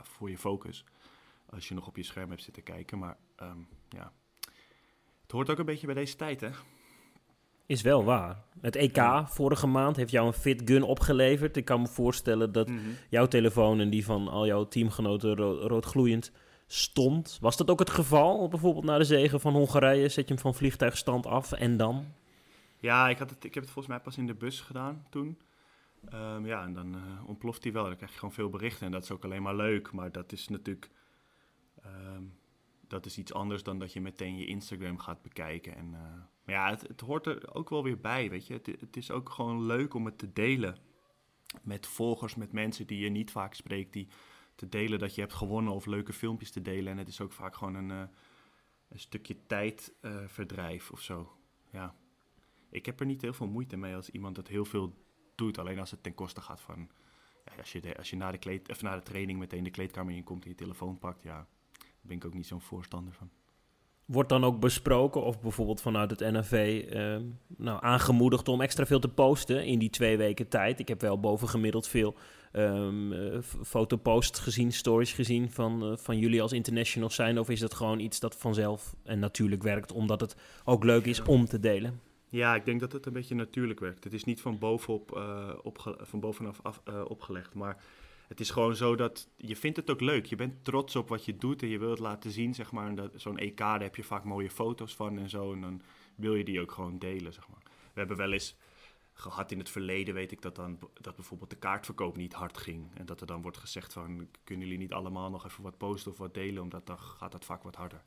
[0.02, 0.84] voor je focus.
[1.50, 3.00] Als je nog op je scherm hebt zitten kijken.
[3.00, 3.58] Maar ehm,
[3.90, 4.12] ja,
[5.22, 6.50] het hoort ook een beetje bij deze tijd, hè?
[7.66, 8.44] Is wel waar.
[8.62, 9.28] Het EK Ja.
[9.28, 11.58] vorige maand heeft jou een fit gun opgeleverd.
[11.58, 12.70] Ik kan me voorstellen dat
[13.10, 16.32] jouw telefoon en die van al jouw teamgenoten ro- roodgloeiend
[16.68, 17.38] stond.
[17.42, 18.48] Was dat ook het geval?
[18.48, 22.06] Bijvoorbeeld na de zegen van Hongarije zet je hem van vliegtuigstand af en dan?
[22.80, 25.38] Ja, ik, had het, ik heb het volgens mij pas in de bus gedaan toen.
[26.10, 27.84] Ehm, ja, en dan eh, ontploft hij wel.
[27.84, 28.86] Dan krijg je gewoon veel berichten.
[28.86, 29.92] En dat is ook alleen maar leuk.
[29.92, 30.90] Maar dat is natuurlijk...
[31.82, 32.24] ehm,
[32.88, 35.76] dat is iets anders dan dat je meteen je Instagram gaat bekijken.
[35.76, 36.02] En, eh,
[36.46, 38.54] maar ja, het, het hoort er ook wel weer bij, weet je.
[38.80, 40.78] Het, is ook gewoon leuk om het te delen.
[41.62, 43.94] Met volgers, met mensen die je niet vaak spreekt.
[43.94, 44.08] Die
[44.56, 46.92] te delen dat je hebt gewonnen of leuke filmpjes te delen.
[46.92, 48.14] En het is ook vaak gewoon een, eh,
[48.90, 51.38] een stukje tijdverdrijf of zo.
[51.72, 51.96] Ja
[52.74, 54.94] ik heb er niet heel veel moeite mee als iemand dat heel veel
[55.36, 55.58] doet.
[55.58, 56.90] Alleen als het ten koste gaat van...
[57.46, 60.16] Ja, als je, als je na, de kleed, of na de training meteen de kleedkamer
[60.16, 61.24] inkomt en je telefoon pakt...
[61.24, 61.36] Ja,
[61.78, 63.30] daar ben ik ook niet zo'n voorstander van.
[64.06, 67.16] Wordt dan ook besproken of bijvoorbeeld vanuit het NFV eh,
[67.58, 70.80] nou, aangemoedigd om extra veel te posten in die twee weken tijd?
[70.80, 72.16] Ik heb wel bovengemiddeld veel
[72.52, 77.40] ehm f- fotoposts gezien, stories gezien van, eh, van jullie als internationals zijn.
[77.40, 81.22] Of is dat gewoon iets dat vanzelf en natuurlijk werkt omdat het ook leuk is
[81.24, 82.00] om te delen?
[82.34, 84.04] Ja, ik denk dat het een beetje natuurlijk werkt.
[84.04, 85.12] Het is niet van, bovenop,
[85.64, 87.84] opge- van bovenaf af, eh, opgelegd, maar
[88.28, 90.26] het is gewoon zo dat je vindt het ook leuk.
[90.26, 92.94] Je bent trots op wat je doet en je wil het laten zien, zeg maar.
[93.16, 95.54] Zo'n EK, daar heb je vaak mooie foto's van en zo.
[95.54, 95.82] En dan
[96.16, 97.62] wil je die ook gewoon delen, zeg maar.
[97.64, 98.56] We hebben wel eens
[99.14, 102.88] gehad in het verleden, weet ik, dat, dan, dat bijvoorbeeld de kaartverkoop niet hard ging.
[102.94, 106.12] En dat er dan wordt gezegd van, kunnen jullie niet allemaal nog even wat posten
[106.12, 108.04] of wat delen, omdat dan gaat dat vaak wat harder.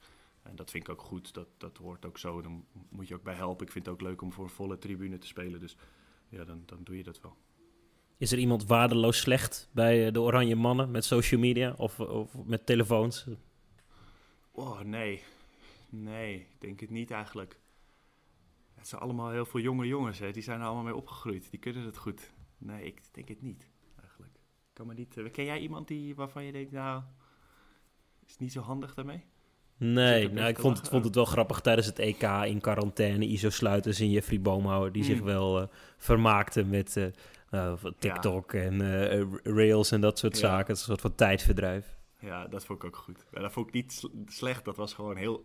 [0.49, 2.43] En dat vind ik ook goed, dat, dat hoort ook zo.
[2.43, 3.67] Dan moet je ook bij helpen.
[3.67, 5.77] Ik vind het ook leuk om voor een volle tribune te spelen, dus
[6.29, 7.37] ja, dan, dan doe je dat wel.
[8.17, 12.45] Is er iemand waardeloos slecht bij eh, de Oranje Mannen met social media of, of
[12.45, 13.27] met telefoons?
[14.51, 15.23] Oh, nee.
[15.89, 17.61] Nee, ik denk het niet eigenlijk.
[18.75, 20.31] Het zijn allemaal heel veel jonge jongens, hè.
[20.31, 21.51] Die zijn er allemaal mee opgegroeid.
[21.51, 22.31] Die kunnen het goed.
[22.59, 24.39] Nee, ik denk het niet, eigenlijk.
[24.73, 27.03] Kan me niet, eh, ken jij iemand die, waarvan je denkt, nou,
[28.27, 29.25] is niet zo handig daarmee?
[29.79, 30.91] Nee, nou, ik vond, lachen.
[30.91, 33.25] vond het wel grappig tijdens het EK in quarantaine.
[33.27, 35.25] Iso Sluiters en Jeffrey Boomhouwer, die zich Mm.
[35.25, 35.67] wel eh,
[35.99, 36.97] vermaakten met
[37.51, 40.41] eh, van TikTok en eh, eh, Rails en dat soort Ja.
[40.41, 40.67] zaken.
[40.67, 41.97] Het is een soort van tijdverdrijf.
[42.21, 43.27] Ja, dat vond ik ook goed.
[43.33, 45.43] Ja, dat vond ik niet sl- slecht, dat was gewoon heel,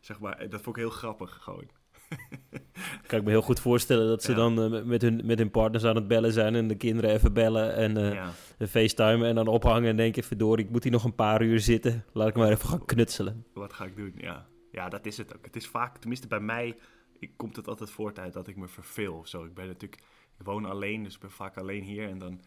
[0.00, 1.68] zeg maar, dat vond ik heel grappig gewoon.
[3.06, 4.36] Kan ik me heel goed voorstellen dat ze Ja.
[4.36, 7.32] dan eh, met, hun, met hun partners aan het bellen zijn en de kinderen even
[7.32, 8.32] bellen en eh ja.
[8.66, 12.04] FaceTime en dan ophangen en denken, verdorie, ik moet hier nog een paar uur zitten.
[12.12, 13.46] Laat ik maar even gaan knutselen.
[13.54, 14.12] Wat ga ik doen?
[14.16, 14.46] Ja.
[14.70, 15.44] ja, dat is het ook.
[15.44, 16.76] Het is vaak, tenminste bij mij,
[17.18, 19.44] ik, komt het altijd voort uit dat ik me verveel of zo.
[19.44, 20.02] Ik ben natuurlijk,
[20.38, 22.08] ik woon alleen, dus ik ben vaak alleen hier.
[22.08, 22.40] En dan,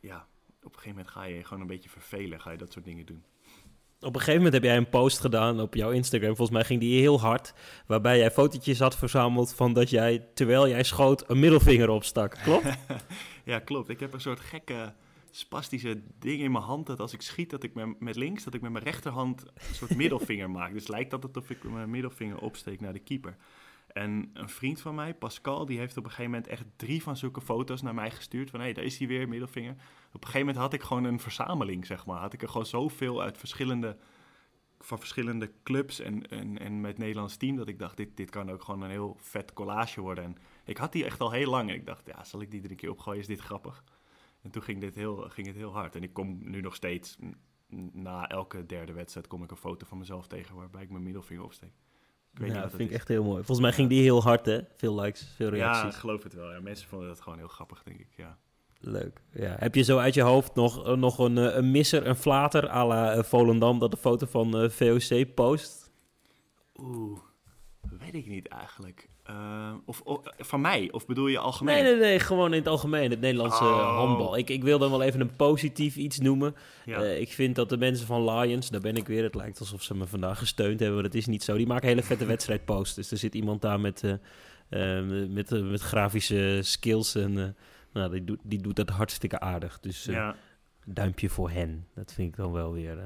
[0.00, 0.26] ja,
[0.62, 2.40] op een gegeven moment ga je gewoon een beetje vervelen.
[2.40, 3.24] Ga je dat soort dingen doen.
[4.02, 6.36] Op een gegeven moment heb jij een post gedaan op jouw Instagram.
[6.36, 7.54] Volgens mij ging die heel hard.
[7.86, 12.36] Waarbij jij fotootjes had verzameld van dat jij, terwijl jij schoot, een middelvinger opstak.
[12.42, 12.66] Klopt?
[13.44, 13.88] Ja, klopt.
[13.88, 14.92] Ik heb een soort gekke,
[15.30, 16.86] spastische ding in mijn hand.
[16.86, 19.96] Dat als ik schiet, dat ik met, links, dat ik met mijn rechterhand een soort
[19.96, 20.72] middelvinger maak.
[20.72, 23.36] Dus lijkt dat alsof ik mijn middelvinger opsteek naar de keeper.
[23.92, 27.16] En een vriend van mij, Pascal, die heeft op een gegeven moment echt drie van
[27.16, 28.50] zulke foto's naar mij gestuurd.
[28.50, 29.72] Van hé, hey, daar is hij weer, middelvinger.
[29.72, 29.78] Op
[30.14, 32.20] een gegeven moment had ik gewoon een verzameling, zeg maar.
[32.20, 33.96] Had ik er gewoon zoveel uit verschillende,
[34.78, 37.56] van verschillende clubs en, en, en met Nederlands team.
[37.56, 40.24] Dat ik dacht, dit, dit kan ook gewoon een heel vet collage worden.
[40.24, 41.68] En ik had die echt al heel lang.
[41.68, 43.20] En ik dacht, ja, zal ik die een keer opgooien?
[43.20, 43.84] Is dit grappig?
[44.42, 45.94] En toen ging, dit heel, ging het heel hard.
[45.94, 47.16] En ik kom nu nog steeds,
[47.92, 51.44] na elke derde wedstrijd kom ik een foto van mezelf tegen waarbij ik mijn middelvinger
[51.44, 51.72] opsteek.
[52.32, 53.36] Ik weet Ja, niet dat vind ik echt heel mooi.
[53.36, 54.60] Volgens mij ging die heel hard, hè?
[54.76, 55.58] Veel likes, veel is.
[55.58, 56.00] Ja, ik reacties.
[56.00, 56.52] geloof het wel.
[56.52, 56.60] Ja.
[56.60, 58.08] Mensen vonden dat gewoon heel grappig, denk ik.
[58.16, 58.38] Ja.
[58.80, 59.22] Leuk.
[59.32, 59.54] Ja.
[59.58, 62.68] Heb je zo uit je hoofd nog, eh, nog een, eh, een misser, een flater
[62.70, 65.90] à la eh, Volendam dat de foto van VOC post?
[66.80, 67.18] Oeh,
[67.98, 69.08] weet ik niet eigenlijk.
[69.22, 70.88] Eh, of, of- van mij?
[70.92, 71.74] Of bedoel je algemeen?
[71.82, 72.18] Nee, nee, nee.
[72.18, 73.10] Gewoon in het algemeen.
[73.10, 73.96] Het Nederlandse Oh.
[73.96, 74.36] handbal.
[74.36, 76.54] Ik, ik wil dan wel even een positief iets noemen.
[76.84, 77.02] Ja.
[77.02, 79.22] Eh, ik vind dat de mensen van Lions, daar ben ik weer.
[79.22, 81.56] Het lijkt alsof ze me vandaag gesteund hebben, maar dat is niet zo.
[81.56, 82.94] Die maken hele vette wedstrijdposts.
[82.94, 87.14] Dus er zit iemand daar met, eh, eh, met, eh, met grafische skills.
[87.14, 87.48] En eh,
[87.92, 89.80] nou, die, doet, die doet dat hartstikke aardig.
[89.80, 90.36] Dus eh, ja.
[90.84, 91.86] duimpje voor hen.
[91.94, 93.04] Dat vind ik dan wel weer, eh,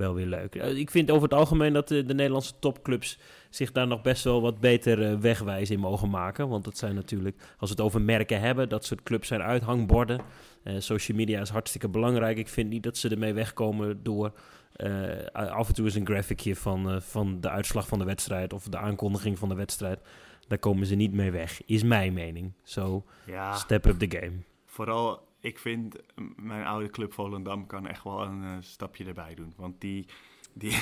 [0.00, 0.54] wel weer leuk.
[0.54, 3.18] Eh, ik vind over het algemeen dat de, de Nederlandse topclubs
[3.50, 6.48] zich daar nog best wel wat beter eh, wegwijs in mogen maken.
[6.48, 10.20] Want het zijn natuurlijk, als we het over merken hebben, dat soort clubs zijn uithangborden.
[10.62, 12.38] Eh, social media is hartstikke belangrijk.
[12.38, 14.32] Ik vind niet dat ze ermee wegkomen door
[14.80, 18.52] eh, af en toe eens een graphicje van, eh, van de uitslag van de wedstrijd
[18.52, 20.00] of de aankondiging van de wedstrijd.
[20.48, 22.52] Daar komen ze niet mee weg, is mijn mening.
[22.62, 24.32] Zo, ja, step up the game.
[24.66, 25.96] vooral ik vind
[26.36, 29.52] mijn oude club Volendam kan echt wel een eh, stapje erbij doen.
[29.56, 30.06] Want die,
[30.52, 30.78] die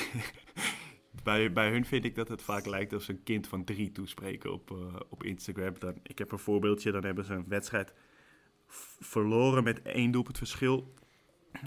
[1.23, 4.53] bij, bij hun vind ik dat het vaak lijkt ze een kind van drie toespreken
[4.53, 5.73] op, eh, op Instagram.
[5.79, 7.93] Dan, ik heb een voorbeeldje, dan hebben ze een wedstrijd
[8.99, 10.93] verloren met één doelpunt verschil.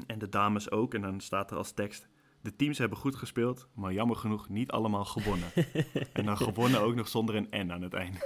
[0.06, 0.94] En de dames ook.
[0.94, 2.08] En dan staat er als tekst...
[2.42, 5.48] De teams hebben goed gespeeld, maar jammer genoeg niet allemaal gewonnen.
[6.12, 8.18] en dan gewonnen ook nog zonder een N aan het einde.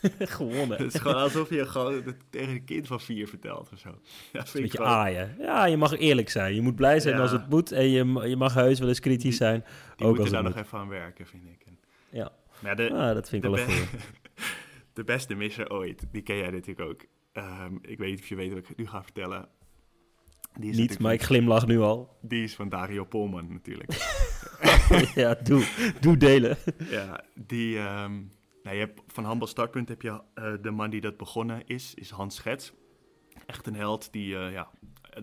[0.18, 0.78] Gewonnen.
[0.82, 3.88] Het is gewoon alsof je gewoon het tegen een kind van vier vertelt of zo.
[4.32, 5.36] Ja, vind ik beetje gewoon- aaien.
[5.38, 6.54] Ja, je mag eerlijk zijn.
[6.54, 7.20] Je moet blij zijn Ja.
[7.22, 7.72] als het moet.
[7.72, 9.60] En je, je mag heus wel eens kritisch Die- zijn.
[9.60, 9.70] Die
[10.06, 10.64] ook moeten als daar het nog moet.
[10.66, 11.62] even aan werken, vind ik.
[11.66, 11.78] En-
[12.10, 13.84] Ja, Maar de, ah, dat vind ik wel goeie.
[14.92, 17.04] de beste misser ooit, die ken jij natuurlijk ook.
[17.32, 19.48] Ehm, ik weet niet of je weet wat ik nu ga vertellen.
[20.58, 22.16] Die is Niet, maar ik glimlach nu al.
[22.20, 23.92] Die is van Dario Polman natuurlijk.
[25.14, 25.66] ja, doe,
[26.00, 26.56] doe delen.
[26.90, 27.78] ja, die...
[27.78, 28.22] ehm,
[28.62, 31.94] nou, je hebt, van Handbal Startpunt heb je eh, de man die dat begonnen is,
[31.94, 32.72] is Hans Schets.
[33.46, 34.70] Echt een held die eh, ja,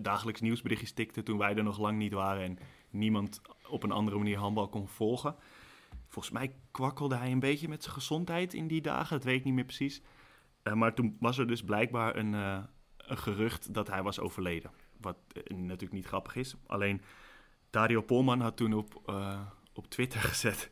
[0.02, 2.58] dagelijks nieuwsberichtjes tikte toen wij er nog lang niet waren en
[2.90, 5.36] niemand op een andere manier handbal kon volgen.
[6.08, 9.44] Volgens mij kwakkelde hij een beetje met zijn gezondheid in die dagen, dat weet ik
[9.44, 10.02] niet meer precies.
[10.62, 14.70] Eh, maar toen was er dus blijkbaar een, een gerucht dat hij was overleden.
[15.00, 16.54] Wat eh, natuurlijk niet grappig is.
[16.66, 17.00] Alleen
[17.70, 19.40] Dario Polman had toen op, eh,
[19.72, 20.70] op Twitter gezet...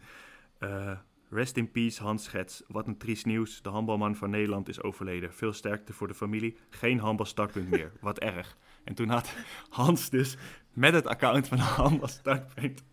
[0.58, 0.98] eh,
[1.30, 2.62] Rest in peace, Hans Schets.
[2.68, 3.62] Wat een triest nieuws.
[3.62, 5.32] De handbalman van Nederland is overleden.
[5.32, 6.56] Veel sterkte voor de familie.
[6.70, 7.92] Geen handbalstartpunt meer.
[8.00, 8.56] Wat erg.
[8.84, 9.34] En toen had
[9.68, 10.36] Hans dus
[10.72, 12.84] met het account van handbalstartpunt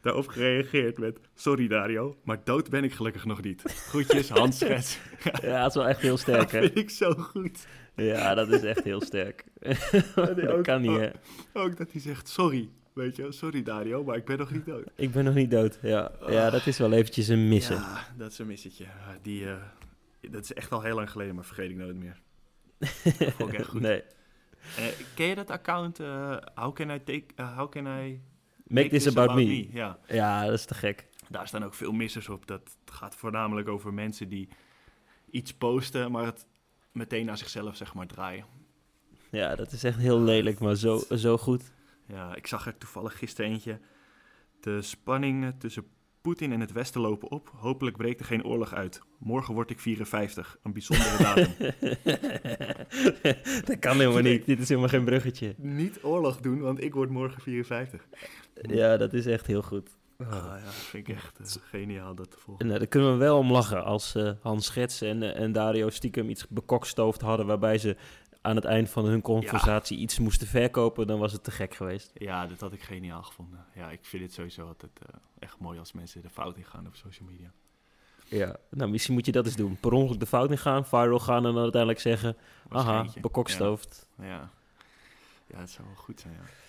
[0.00, 1.20] daarop gereageerd met...
[1.34, 3.62] Sorry Dario, maar dood ben ik gelukkig nog niet.
[3.62, 4.98] Groetjes, Hans Schets.
[5.42, 6.60] Ja, dat is wel echt heel sterk, hè?
[6.60, 7.66] vind ik zo goed.
[8.04, 9.44] Ja, dat is echt heel sterk.
[10.14, 11.10] dat ook- kan niet, hè?
[11.52, 12.68] Ook dat hij zegt sorry.
[12.92, 14.84] Weet je, sorry Dario, maar ik ben nog niet dood.
[14.94, 15.78] Ik ben nog niet dood.
[15.82, 17.76] Ja, ja dat is wel eventjes een missen.
[17.76, 18.84] Ja, dat is een missetje.
[19.22, 19.56] Die, eh,
[20.30, 22.20] dat is echt al heel lang geleden, maar vergeet ik nooit meer.
[23.36, 23.80] vond ik echt goed.
[23.90, 24.02] Nee.
[24.76, 24.84] Eh,
[25.14, 26.00] ken je dat account?
[26.00, 28.20] eh how, can I take, how can I
[28.66, 29.72] Make this about me.
[29.72, 31.06] Ja, Ja, dat is te gek.
[31.28, 32.46] daar staan ook veel missers op.
[32.46, 34.48] Dat gaat voornamelijk over mensen die
[35.30, 36.46] iets posten, maar het
[36.98, 38.44] meteen naar zichzelf zeg maar draaien.
[39.30, 41.72] Ja, dat is echt heel lelijk, maar zo, zo goed.
[42.06, 43.78] Ja, ik zag er toevallig gisteren eentje.
[44.60, 45.86] De spanningen tussen
[46.20, 47.52] Poetin en het Westen lopen op.
[47.54, 49.02] Hopelijk breekt er geen oorlog uit.
[49.18, 50.58] Morgen word ik 54.
[50.62, 51.54] Een bijzondere datum.
[53.64, 54.46] dat kan helemaal niet.
[54.46, 55.54] Dit is helemaal geen bruggetje.
[55.56, 58.06] Niet oorlog doen, want ik word morgen 54.
[58.54, 59.97] Ja, dat is echt heel goed.
[60.26, 62.64] Ah, ja, dat vind ik echt eh, geniaal dat te volgen.
[62.64, 65.90] En, eh, daar kunnen we wel om lachen als eh, Hans Schets en, en Dario
[65.90, 67.96] stiekem iets bekokstoofd hadden waarbij ze
[68.40, 72.10] aan het eind van hun conversatie iets moesten verkopen, dan was het te gek geweest.
[72.14, 73.64] Ja, dat had ik geniaal gevonden.
[73.74, 74.92] Ja, ik vind het sowieso altijd
[75.38, 77.52] echt mooi als mensen de fout in gaan op social media.
[78.24, 79.76] Ja, nou misschien moet je dat eens doen.
[79.80, 82.36] Per ongeluk de fout in gaan, viral gaan en dan uiteindelijk zeggen,
[82.68, 84.06] aha, bekokstoofd.
[84.18, 84.50] Ja, ja.
[85.46, 86.67] ja, het zou wel goed zijn, ja.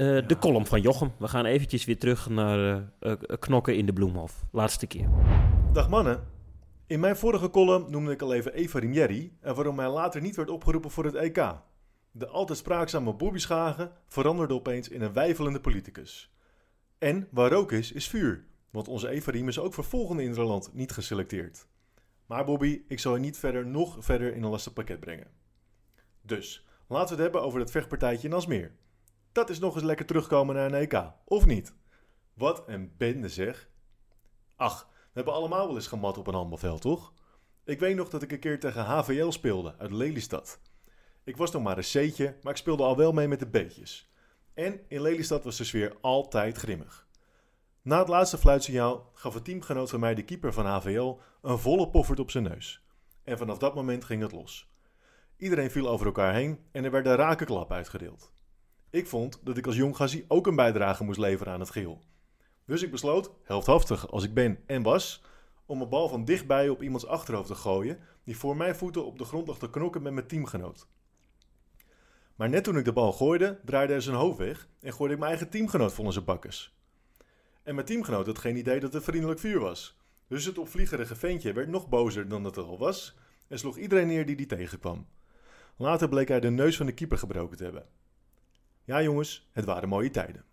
[0.00, 0.26] Eh.
[0.26, 1.12] De column van Jochem.
[1.18, 2.58] We gaan eventjes weer terug naar
[2.98, 4.44] eh, eh, knokken in de Bloemhof.
[4.52, 5.08] Laatste keer.
[5.72, 6.26] Dag mannen.
[6.86, 10.36] In mijn vorige column noemde ik al even Eva Rinieri en waarom hij later niet
[10.36, 11.54] werd opgeroepen voor het EK.
[12.10, 16.34] De altijd spraakzame Bobby Schagen veranderde opeens in een wijfelende politicus.
[16.98, 20.70] En waar rook is, is vuur, want onze Eva Riem is ook voor volgende Interland
[20.72, 21.66] niet geselecteerd.
[22.26, 25.30] Maar Bobby, ik zal je niet verder nog verder in een lastig pakket brengen.
[26.22, 28.72] Dus, laten we het hebben over dat vechtpartijtje in Asmeer.
[29.32, 31.74] Dat is nog eens lekker terugkomen naar een EK, of niet?
[32.34, 33.68] Wat een bende zeg.
[34.56, 37.12] Ach, we hebben allemaal wel eens gemat op een handbalveld, toch?
[37.64, 40.60] Ik weet nog dat ik een keer tegen HVL speelde uit Lelystad.
[41.24, 44.12] Ik was nog maar een C'tje, maar ik speelde al wel mee met de B'tjes.
[44.54, 47.08] En in Lelystad was de sfeer altijd grimmig.
[47.82, 51.90] Na het laatste fluitsignaal gaf een teamgenoot van mij, de keeper van HVL, een volle
[51.90, 52.84] poffert op zijn neus.
[53.24, 54.70] En vanaf dat moment ging het los.
[55.36, 58.32] Iedereen viel over elkaar heen en er werden rake klap uitgedeeld.
[58.90, 62.00] Ik vond dat ik als jong gazzie ook een bijdrage moest leveren aan het geheel.
[62.64, 65.22] Dus ik besloot, heldhaftig als ik ben en was,
[65.66, 69.18] om een bal van dichtbij op iemands achterhoofd te gooien, die voor mijn voeten op
[69.18, 70.86] de grond lag te knokken met mijn teamgenoot.
[72.34, 75.20] Maar net toen ik de bal gooide, draaide hij zijn hoofd weg en gooide ik
[75.20, 76.76] mijn eigen teamgenoot vol in zijn bakkes.
[77.62, 79.98] En mijn teamgenoot had geen idee dat het vriendelijk vuur was.
[80.26, 83.16] Dus het opvliegerige ventje werd nog bozer dan dat het al was
[83.48, 85.06] en sloeg iedereen neer die die tegenkwam.
[85.76, 87.86] Later bleek hij de neus van de keeper gebroken te hebben.
[88.90, 90.44] Ja jongens, het waren mooie tijden.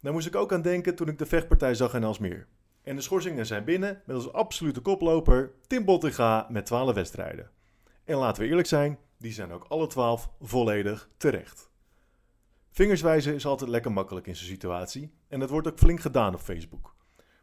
[0.00, 2.46] Daar moest ik ook aan denken toen ik de vechtpartij zag in Alsmeer.
[2.82, 7.50] En de schorsingen zijn binnen met als absolute koploper Tim Bottinga met 12 wedstrijden.
[8.04, 11.70] En laten we eerlijk zijn, die zijn ook alle 12 volledig terecht.
[12.70, 16.40] Vingerswijzen is altijd lekker makkelijk in zo'n situatie en dat wordt ook flink gedaan op
[16.40, 16.94] Facebook.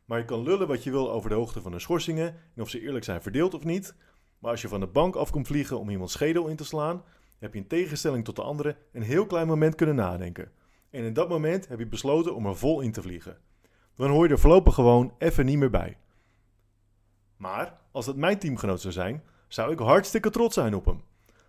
[0.05, 2.69] Maar je kan lullen wat je wil over de hoogte van de schorsingen en of
[2.69, 3.95] ze eerlijk zijn verdeeld of niet.
[4.39, 7.03] Maar als je van de bank af komt vliegen om iemands schedel in te slaan,
[7.37, 10.51] heb je in tegenstelling tot de anderen een heel klein moment kunnen nadenken.
[10.89, 13.37] En in dat moment heb je besloten om er vol in te vliegen.
[13.95, 15.97] Dan hoor je er voorlopig gewoon even niet meer bij.
[17.37, 21.03] Maar als dat mijn teamgenoot zou zijn, zou ik hartstikke trots zijn op hem.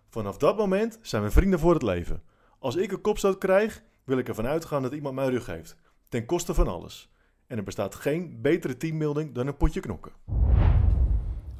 [0.09, 2.23] Vanaf dat moment zijn we vrienden voor het leven.
[2.59, 5.77] Als ik een kopstoot krijg, wil ik ervan uitgaan dat iemand mijn rug heeft.
[6.09, 7.11] Ten koste van alles.
[7.47, 10.11] En er bestaat geen betere teambuilding dan een potje knokken.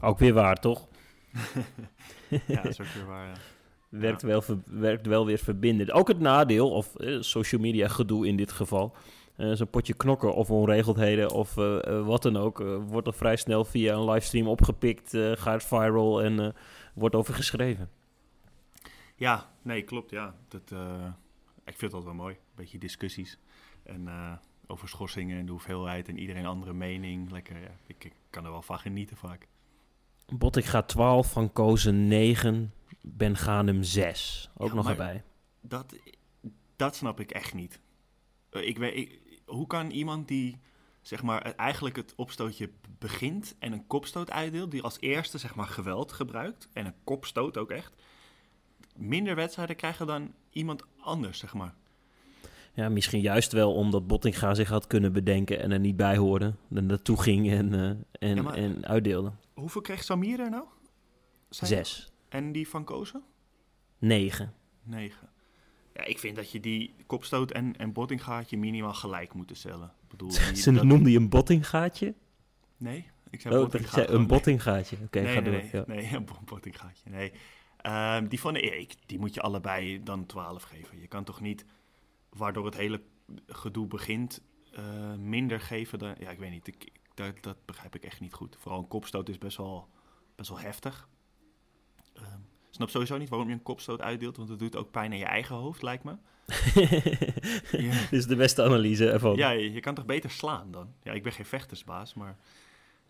[0.01, 0.87] Ook weer waar, toch?
[2.47, 3.27] Ja, dat is ook weer waar.
[3.27, 3.33] ja.
[3.89, 5.91] Werkt, wel, werkt wel weer verbindend.
[5.91, 8.95] Ook het nadeel, of eh, social media gedoe in dit geval.
[9.35, 12.57] eh, Zo'n potje knokken of onregeldheden of eh, wat dan ook.
[12.87, 16.55] wordt al vrij snel via een livestream opgepikt, gaat viral en
[16.93, 17.89] wordt over geschreven.
[19.15, 20.09] Ja, nee, klopt.
[20.11, 20.35] Ja.
[20.47, 20.71] Dat,
[21.65, 22.33] ik vind dat wel mooi.
[22.33, 23.37] Een beetje discussies.
[23.83, 24.09] En
[24.67, 27.31] over schorsingen en de hoeveelheid en iedereen andere mening.
[27.31, 27.69] Lekker, ja.
[27.87, 29.47] ik, ik kan er wel van genieten vaak.
[30.33, 34.49] Bottik gaat 12, Van Kozen 9, Ben Ganem 6.
[34.57, 35.23] Ook Ja, nog erbij.
[35.61, 35.95] Dat,
[36.75, 37.79] dat snap ik echt niet.
[38.49, 40.59] Eh, ik weet, ik- hoe kan iemand die
[41.01, 42.69] zeg maar, eigenlijk het opstootje
[42.99, 47.57] begint en een kopstoot uitdeelt, die als eerste zeg maar, geweld gebruikt en een kopstoot
[47.57, 47.93] ook echt,
[48.95, 51.73] minder wedstrijden krijgen dan iemand anders, zeg maar.
[52.73, 56.53] Ja, misschien juist wel omdat Bottinga zich had kunnen bedenken en er niet bij hoorde.
[56.73, 59.31] En naartoe ging en, eh, en, Ja, en uitdeelde.
[59.53, 60.63] Hoeveel kreeg Samir er nou?
[61.49, 62.07] Je?
[62.29, 63.23] 6, En die van Kozen?
[63.97, 64.53] 9.
[64.83, 65.29] 9.
[65.93, 69.87] Ja, ik vind dat je die kopstoot en, en bottinggaatje minimaal gelijk moeten stellen.
[70.03, 72.13] Ik bedoel, Ze dat- noemde je een bottinggaatje?
[72.77, 74.97] Nee, ik zei Oh, ik zei een bottinggaatje.
[75.03, 75.61] Oké, nee, ga nee, door.
[75.61, 75.83] nee, ja.
[75.87, 77.09] nee, een bo- bottinggaatje.
[77.09, 77.31] Nee.
[77.77, 80.99] Ehm, die van Erik, die moet je allebei dan 12 geven.
[80.99, 81.65] Je kan toch niet,
[82.29, 83.01] waardoor het hele
[83.47, 86.15] gedoe begint, eh, minder geven dan...
[86.19, 86.67] Ja, ik weet niet.
[86.67, 88.55] Ik- dat, dat begrijp ik echt niet goed.
[88.59, 89.87] Vooral een kopstoot is best wel,
[90.35, 91.09] best wel heftig.
[92.69, 95.17] Ik snap sowieso niet waarom je een kopstoot uitdeelt, want het doet ook pijn aan
[95.17, 96.15] je eigen hoofd, lijkt me.
[97.71, 97.91] Ja.
[97.91, 99.35] Dit is de beste analyse ervan.
[99.35, 100.93] Ja, je, je kan toch beter slaan dan?
[101.03, 102.37] Ja, ik ben geen vechtersbaas, maar...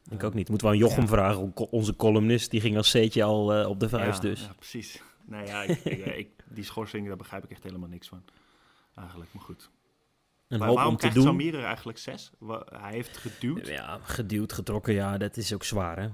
[0.10, 0.50] Ik ook niet.
[0.50, 1.08] Moeten we aan Jochem Ja.
[1.08, 2.52] vragen, on- onze columnist.
[2.52, 4.42] Die ging als C'tje al eh, op de vuist ja, dus.
[4.42, 5.02] Ja, precies.
[5.26, 8.24] Nou ja, ik, ik, ik- die schorsing, daar begrijp ik echt helemaal niks van.
[8.96, 9.70] Eigenlijk, maar goed.
[10.48, 11.26] Een Maar waarom om te krijgt doen.
[11.26, 12.32] Samir er eigenlijk zes?
[12.66, 13.68] Hij heeft geduwd.
[13.68, 16.08] Ja, geduwd, getrokken, ja, dat is ook zwaar hè.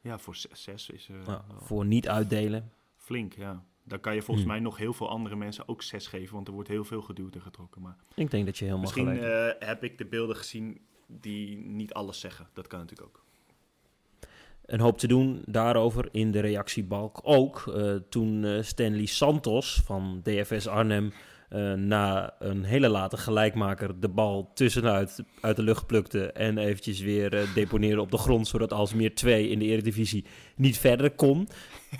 [0.00, 2.72] Ja, voor zes, zes is eh, Nou, voor niet uitdelen.
[2.96, 3.64] flink, ja.
[3.84, 4.54] Dan kan je volgens Hmm.
[4.54, 7.34] mij nog heel veel andere mensen ook zes geven, want er wordt heel veel geduwd
[7.34, 7.82] en getrokken.
[7.82, 11.92] Maar Ik denk dat je helemaal misschien eh, heb ik de beelden gezien die niet
[11.92, 12.48] alles zeggen.
[12.52, 13.24] Dat kan natuurlijk ook.
[14.66, 17.20] een hoop te doen daarover in de reactiebalk.
[17.22, 21.12] Ook eh, toen Stanley Santos van DFS Arnhem
[21.48, 27.00] eh, na een hele late gelijkmaker de bal tussenuit uit de lucht plukte en eventjes
[27.00, 30.24] weer eh, deponeerde op de grond, zodat Alsmeer 2 in de Eredivisie
[30.56, 31.48] niet verder kon.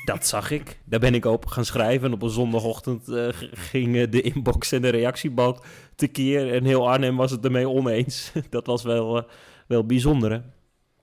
[0.05, 0.81] Dat zag ik.
[0.85, 2.07] Daar ben ik op gaan schrijven.
[2.07, 6.55] En op een zondagochtend eh, gingen de inbox en de reactiebalk tekeer.
[6.55, 8.33] En heel Arnhem was het ermee oneens.
[8.51, 9.27] Dat was wel,
[9.67, 10.41] wel bijzonder, hè?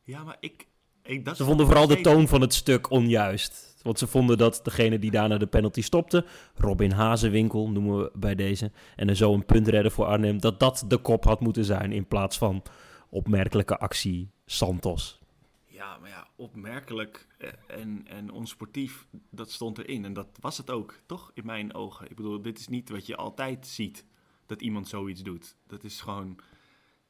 [0.03, 0.67] Ja, maar ik...
[1.03, 3.74] ik dat Ze vonden vooral de toon van het stuk onjuist.
[3.85, 6.25] Want ze vonden dat degene die daarna de penalty stopte,
[6.55, 10.59] Robin Hazenwinkel noemen we bij deze, en er zo een punt redden voor Arnhem, dat
[10.59, 12.63] dat de kop had moeten zijn in plaats van
[13.09, 15.19] opmerkelijke actie Santos.
[15.65, 20.05] Ja, maar ja, opmerkelijk eh, en, en onsportief, dat stond erin.
[20.05, 21.31] En dat was het ook, toch?
[21.33, 22.09] In mijn ogen.
[22.09, 24.05] Ik bedoel, dit is niet wat je altijd ziet,
[24.45, 25.55] dat iemand zoiets doet.
[25.67, 26.31] Dat is gewoon,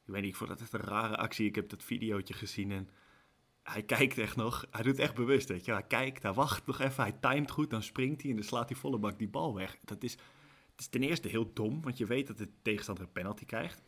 [0.04, 1.46] ik weet niet, ik vond dat echt een rare actie.
[1.46, 2.88] Ik heb dat videootje gezien en
[3.72, 4.66] hij kijkt echt nog.
[4.70, 5.72] Hij doet echt bewust, weet je.
[5.72, 8.68] Hij kijkt, hij wacht nog even, hij timed goed, dan springt hij en dan slaat
[8.68, 9.78] hij volle bak die bal weg.
[9.84, 10.12] Dat is,
[10.70, 13.82] het is ten eerste heel dom, want je weet dat de tegenstander een penalty krijgt.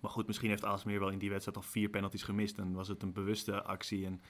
[0.00, 2.58] Maar goed, misschien heeft Aalsmeer wel in die wedstrijd al vier penalties gemist.
[2.58, 4.06] En was het een bewuste actie.
[4.06, 4.20] En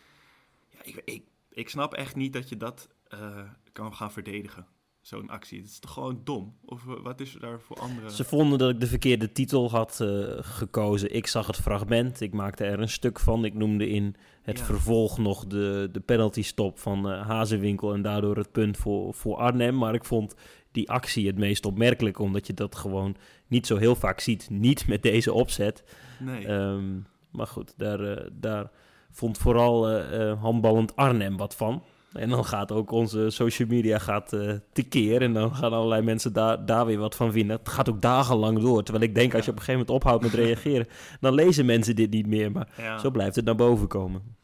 [0.69, 4.67] ja, ik, ik, ik snap echt niet dat je dat eh, kan gaan verdedigen.
[5.05, 5.59] Zo'n actie.
[5.61, 6.55] Het is toch gewoon dom?
[6.65, 8.11] Of wat is er daar voor andere...
[8.11, 10.09] Ze vonden dat ik de verkeerde titel had eh,
[10.41, 11.15] gekozen.
[11.15, 13.45] Ik zag het fragment, ik maakte er een stuk van.
[13.45, 14.65] Ik noemde in het Ja.
[14.65, 19.37] vervolg nog de, de penalty stop van eh Hazenwinkel en daardoor het punt voor, voor
[19.37, 19.77] Arnhem.
[19.79, 20.35] Maar ik vond
[20.73, 24.51] die actie het meest opmerkelijk, omdat je dat gewoon niet zo heel vaak ziet.
[24.51, 25.85] Niet met deze opzet.
[26.21, 26.47] Nee.
[26.47, 26.99] Ehm,
[27.31, 28.71] maar goed, daar, eh, daar
[29.11, 30.01] vond vooral
[30.35, 31.83] handballend Arnhem wat van.
[32.15, 35.23] En dan gaat ook onze social media gaat, eh tekeer.
[35.23, 37.57] En dan gaan allerlei mensen daar, daar weer wat van vinden.
[37.57, 38.83] Het gaat ook dagenlang door.
[38.83, 40.87] Terwijl ik denk, als je op een gegeven moment ophoudt met reageren...
[41.21, 42.53] dan lezen mensen dit niet meer.
[42.53, 42.99] Maar ja.
[42.99, 44.37] zo blijft het naar boven komen.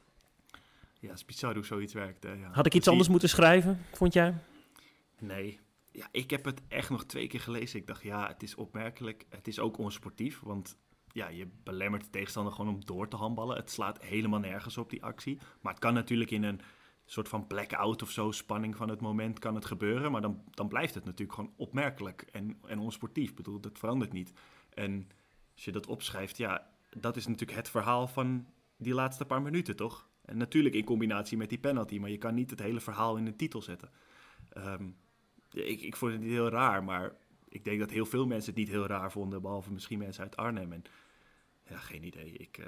[1.01, 2.23] ja, het is bizar hoe zoiets werkt.
[2.23, 2.33] Hè?
[2.33, 2.49] Ja.
[2.53, 4.35] Had ik iets anders moeten schrijven, vond jij?
[5.19, 5.59] Nee.
[5.93, 7.79] Ja, ik heb het echt nog twee keer gelezen.
[7.79, 9.27] Ik dacht, ja, het is opmerkelijk.
[9.29, 10.77] Het is ook onsportief, want
[11.13, 13.57] ja, je belemmert de tegenstander gewoon om door te handballen.
[13.57, 15.39] Het slaat helemaal nergens op, die actie.
[15.61, 16.61] Maar het kan natuurlijk in een
[17.13, 20.13] soort van blackout of zo, spanning van het moment, kan het gebeuren.
[20.13, 23.31] Maar dan, dan blijft het natuurlijk gewoon opmerkelijk en, en onsportief.
[23.31, 24.33] Ik bedoel, dat verandert niet.
[24.75, 25.09] En
[25.55, 28.47] als je dat opschrijft, ja, dat is natuurlijk het verhaal van
[28.77, 30.09] die laatste paar minuten, toch?
[30.25, 33.25] En natuurlijk in combinatie met die penalty, maar je kan niet het hele verhaal in
[33.25, 33.91] de titel zetten.
[34.49, 34.89] Ehm,
[35.53, 37.17] ik, ik vond het niet heel raar, maar
[37.49, 40.37] ik denk dat heel veel mensen het niet heel raar vonden, behalve misschien mensen uit
[40.37, 40.73] Arnhem.
[40.73, 40.83] En
[41.69, 42.33] ja, geen idee.
[42.33, 42.67] Ik, eh,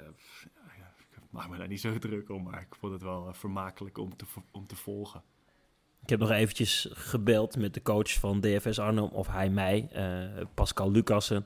[1.33, 4.15] maak me daar niet zo druk om, maar ik vond het wel eh, vermakelijk om
[4.15, 5.23] te, om te volgen.
[6.01, 10.45] Ik heb nog eventjes gebeld met de coach van DFS Arnhem, of hij mij, eh,
[10.53, 11.45] Pascal Lucassen.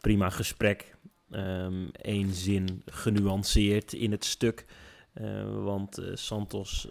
[0.00, 0.96] Prima gesprek.
[1.92, 4.66] Eén zin genuanceerd in het stuk.
[5.12, 6.88] Eh, want Santos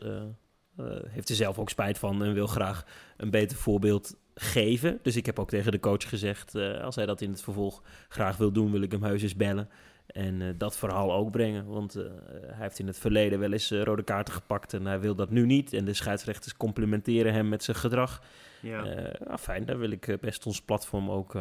[1.08, 2.86] heeft er zelf ook spijt van en wil graag
[3.18, 5.00] een beter voorbeeld geven.
[5.02, 8.38] Dus ik heb ook tegen de coach gezegd, als hij dat in het vervolg graag
[8.38, 9.70] wil doen, wil ik hem heus eens bellen.
[10.08, 11.66] En eh, dat verhaal ook brengen.
[11.66, 12.03] Want eh,
[12.41, 15.30] hij heeft in het verleden wel eens eh, rode kaarten gepakt en hij wil dat
[15.30, 15.74] nu niet.
[15.74, 18.24] En de scheidsrechters complimenteren hem met zijn gedrag.
[18.62, 21.38] Ja, ah, fijn, daar wil ik best ons platform ook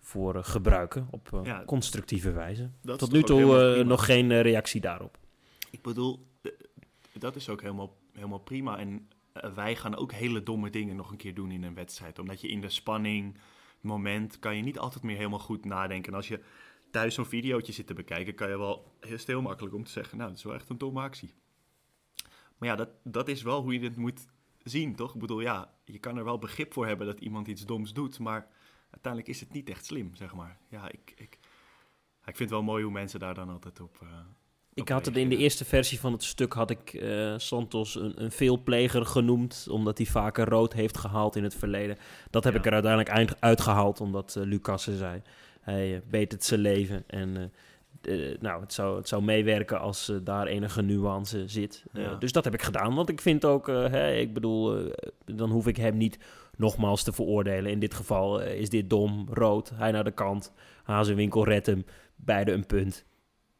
[0.00, 1.62] voor gebruiken op Ja.
[1.66, 2.70] constructieve wijze.
[2.96, 5.18] Tot nu toe nog geen reactie daarop.
[5.70, 6.26] Ik bedoel,
[7.12, 8.78] dat is ook helemaal, helemaal prima.
[8.78, 9.08] En
[9.54, 12.18] wij gaan ook hele domme dingen nog een keer doen in een wedstrijd.
[12.18, 13.38] Omdat je in de spanning,
[13.80, 16.10] moment, kan je niet altijd meer helemaal goed nadenken.
[16.12, 16.40] En als je
[16.90, 20.16] thuis zo'n videootje zit te bekijken, kan je wel is heel makkelijk om te zeggen,
[20.18, 21.34] nou, dat is wel echt een domme actie.
[22.58, 24.26] Maar ja, dat, dat is wel hoe je dit moet
[24.62, 25.14] zien, toch?
[25.14, 28.18] Ik bedoel, ja, je kan er wel begrip voor hebben dat iemand iets doms doet,
[28.18, 28.48] maar
[28.90, 30.58] uiteindelijk is het niet echt slim, zeg maar.
[30.70, 31.38] Ja, ik, ik,
[32.24, 33.96] ik vind het wel mooi hoe mensen daar dan altijd op...
[34.02, 34.08] eh,
[34.74, 38.22] Ik had het in de eerste versie van het stuk had ik eh, Santos een,
[38.22, 41.96] een veelpleger genoemd, omdat hij vaker rood heeft gehaald in het verleden.
[42.30, 42.58] Dat heb Ja.
[42.58, 45.22] ik er uiteindelijk eind- uitgehaald, omdat eh Lucas zei.
[45.68, 49.80] Hij eh, beet het zijn leven en eh, eh, nou, het, zou, het zou meewerken
[49.80, 51.84] als eh, daar enige nuance zit.
[51.92, 52.14] Eh, Ja.
[52.14, 54.90] dus dat heb ik gedaan, want ik vind ook, eh, hè, ik bedoel, eh,
[55.24, 56.18] dan hoef ik hem niet
[56.56, 57.70] nogmaals te veroordelen.
[57.70, 60.52] In dit geval eh, is dit dom, rood, hij naar de kant,
[60.82, 61.84] Hazenwinkel redt hem,
[62.16, 63.04] beide een punt.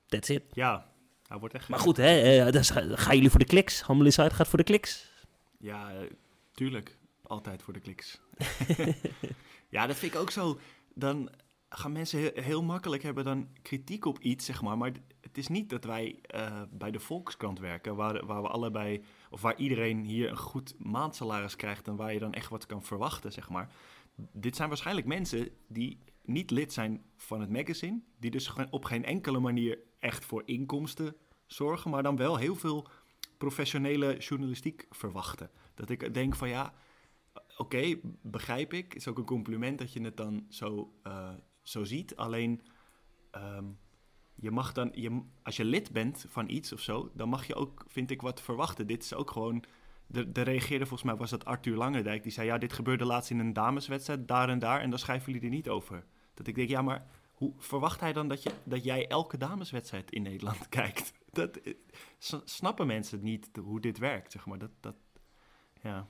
[0.07, 0.43] That's it.
[0.53, 0.87] Ja,
[1.27, 1.69] hij wordt echt...
[1.69, 3.81] Maar goed, hè, eh, dan ga- gaan jullie voor de kliks.
[3.81, 5.11] Handel Inside gaat voor de kliks.
[5.59, 5.97] Ja, eh,
[6.55, 6.97] tuurlijk.
[7.23, 8.21] Altijd voor de kliks.
[9.69, 10.59] ja, dat vind ik ook zo.
[10.95, 11.29] Dan
[11.69, 14.79] gaan mensen heel, makkelijk hebben dan kritiek op iets, zeg maar.
[14.79, 19.05] Maar het is niet dat wij eh, bij de Volkskrant werken, waar, waar we allebei,
[19.31, 22.83] of waar iedereen hier een goed maandsalaris krijgt en waar je dan echt wat kan
[22.83, 23.73] verwachten, zeg maar.
[24.33, 29.05] Dit zijn waarschijnlijk mensen die niet lid zijn van het magazine, die dus op geen
[29.05, 31.17] enkele manier echt voor inkomsten
[31.47, 32.89] zorgen, maar dan wel heel veel
[33.39, 35.51] professionele journalistiek verwachten.
[35.75, 36.75] Dat ik denk van ja,
[37.57, 38.95] oké, begrijp ik.
[38.95, 41.31] is ook een compliment dat je het dan zo, eh,
[41.69, 42.17] zo ziet.
[42.17, 42.63] Alleen,
[43.31, 43.65] ehm,
[44.35, 47.55] je mag dan, je, als je lid bent van iets of zo, dan mag je
[47.55, 48.87] ook, vind ik, wat verwachten.
[48.87, 49.65] Dit is ook gewoon.
[50.11, 52.23] De, de reageerde volgens mij was dat Arthur Langendijk.
[52.23, 54.81] Die zei: Ja, dit gebeurde laatst in een dameswedstrijd, daar en daar.
[54.81, 56.05] En dan schrijven jullie er niet over.
[56.35, 60.11] Dat ik denk: Ja, maar hoe verwacht hij dan dat, je, dat jij elke dameswedstrijd
[60.11, 61.13] in Nederland kijkt?
[61.31, 61.75] Dat, eh,
[62.45, 64.59] snappen mensen niet hoe dit werkt, zeg maar.
[64.59, 64.97] Dat, dat,
[65.83, 66.09] ja,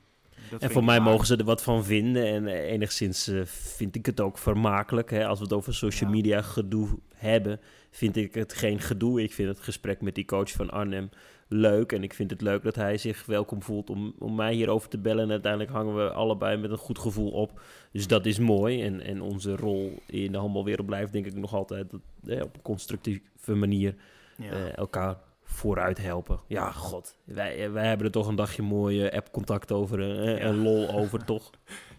[0.50, 2.26] dat En voor mij mogen ze er wat van vinden.
[2.26, 5.10] En eh, enigszins eh, vind ik het ook vermakelijk.
[5.10, 5.26] Hè?
[5.26, 7.60] Als we het over social media gedoe hebben,
[7.90, 9.22] vind ik het geen gedoe.
[9.22, 11.10] Ik vind het gesprek met die coach van Arnhem
[11.48, 11.92] leuk.
[11.92, 14.98] En ik vind het leuk dat hij zich welkom voelt om, om mij hierover te
[14.98, 15.24] bellen.
[15.24, 17.60] En uiteindelijk hangen we allebei met een goed gevoel op.
[17.92, 18.82] Dus dat is mooi.
[18.82, 22.54] En, en onze rol in de handbalwereld blijft denk ik nog altijd dat, eh, op
[22.54, 23.94] een constructieve manier
[24.36, 24.50] Ja.
[24.50, 25.16] eh, elkaar
[25.48, 26.40] vooruit helpen.
[26.46, 27.16] Ja, god.
[27.24, 30.00] Wij, eh, wij hebben er toch een dagje mooi eh, app-contact over.
[30.00, 30.38] eh, Ja.
[30.38, 31.50] En lol over, toch?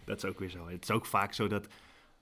[0.04, 0.68] Dat is ook weer zo.
[0.68, 1.66] Het is ook vaak zo dat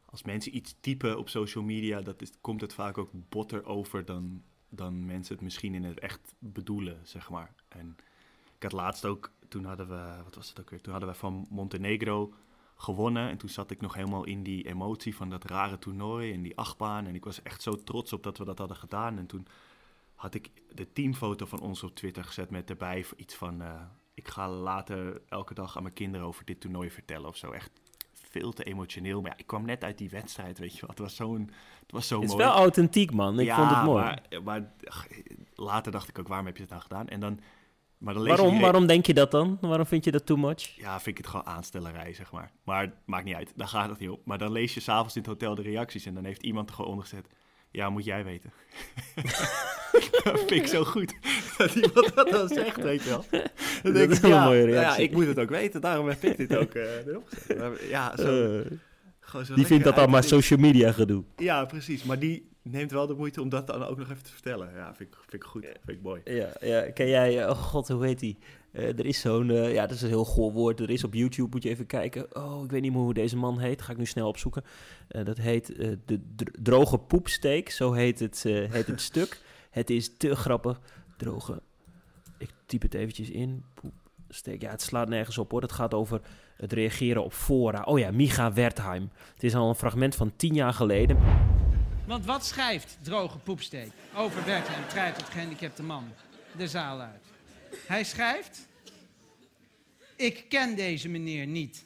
[0.05, 4.05] als mensen iets typen op social media, dat is, komt het vaak ook botter over
[4.05, 7.55] dan, dan mensen het misschien in het echt bedoelen, zeg maar.
[7.68, 7.97] En
[8.57, 10.81] ik had laatst ook, toen hadden we, wat was het ook weer?
[10.81, 12.33] Toen hadden we van Montenegro
[12.76, 13.29] gewonnen.
[13.29, 16.57] En toen zat ik nog helemaal in die emotie van dat rare toernooi en die
[16.57, 17.07] achtbaan.
[17.07, 19.18] En ik was echt zo trots op dat we dat hadden gedaan.
[19.18, 19.47] En toen
[20.19, 23.62] had ik de teamfoto van ons op Twitter gezet met erbij iets van...
[23.62, 23.81] eh,
[24.14, 27.51] ik ga later elke dag aan mijn kinderen over dit toernooi vertellen of zo.
[27.51, 27.71] Echt
[28.12, 29.21] veel te emotioneel.
[29.21, 30.91] Maar ja, ik kwam net uit die wedstrijd, weet je wel.
[30.91, 31.51] Het was zo'n
[31.83, 32.45] het was zo Het is mooi.
[32.45, 33.39] wel authentiek, man.
[33.41, 34.03] Ik Ja, vond het mooi.
[34.05, 35.07] Maar, maar ach,
[35.55, 37.09] later dacht ik ook, waarom heb je het nou gedaan?
[37.09, 37.41] En dan...
[37.99, 39.59] Maar dan lees je Waarom, re- waarom denk je dat dan?
[39.61, 40.61] Waarom vind je dat too much?
[40.77, 42.51] ja, vind ik het gewoon aanstellerij, zeg maar.
[42.64, 44.27] Maar maakt niet uit, daar gaat het niet op.
[44.27, 46.75] Maar dan lees je s'avonds in het hotel de reacties en dan heeft iemand er
[46.75, 47.27] gewoon onder gezet.
[47.71, 48.53] Ja, moet jij weten.
[50.25, 51.14] dat vind ik zo goed.
[51.59, 53.25] Dat iemand dat dan zegt, weet je wel.
[53.83, 55.05] Dan denk is ik, wel een ja, mooie nou Ja, reactie.
[55.05, 57.59] ik moet het ook weten, daarom heb ik dit ook uh, erop gezet.
[57.59, 58.71] Maar Ja, zo, Eh,
[59.21, 61.25] gewoon zo die vindt dat allemaal uit- social media gedoe.
[61.37, 62.03] Ja, precies.
[62.05, 64.71] Maar die neemt wel de moeite om dat dan ook nog even te vertellen.
[64.75, 65.64] Ja, vind ik, vind ik goed.
[65.64, 66.21] Vind ik mooi.
[66.25, 68.39] Ja, ja, ken jij, eh, oh god, hoe heet die?
[68.73, 70.81] Eh, er is zo'n, eh, ja, dat is een heel goor woord.
[70.81, 72.37] Er is op YouTube, moet je even kijken.
[72.37, 73.83] Oh, ik weet niet meer hoe deze man heet.
[73.83, 74.64] Ga ik nu snel opzoeken.
[75.09, 77.71] Eh, dat heet eh, de dr- droge poepsteek.
[77.71, 79.41] Zo heet het, eh, heet het stuk.
[79.71, 80.81] Het is te grappig.
[81.16, 81.62] Droge.
[82.39, 83.64] Ik typ het eventjes in.
[83.75, 84.61] Poepsteek.
[84.62, 85.62] Ja, het slaat nergens op hoor.
[85.62, 86.21] Het gaat over
[86.57, 87.83] het reageren op fora.
[87.83, 89.11] Oh ja, Micha Wertheim.
[89.35, 91.19] Het is al een fragment van tien jaar geleden.
[92.07, 96.05] Want wat schrijft droge poepsteek over Bertram Treit tot gehandicapte man
[96.57, 97.27] de zaal uit?
[97.87, 98.59] Hij schrijft:
[100.16, 101.85] Ik ken deze meneer niet.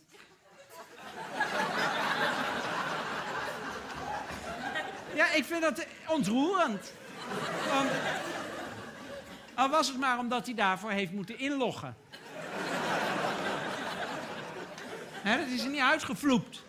[5.14, 6.93] Ja, ik vind dat ontroerend.
[9.55, 11.97] Al was het maar omdat hij daarvoor heeft moeten inloggen.
[15.22, 16.62] Hè, dat is er niet uitgevloept.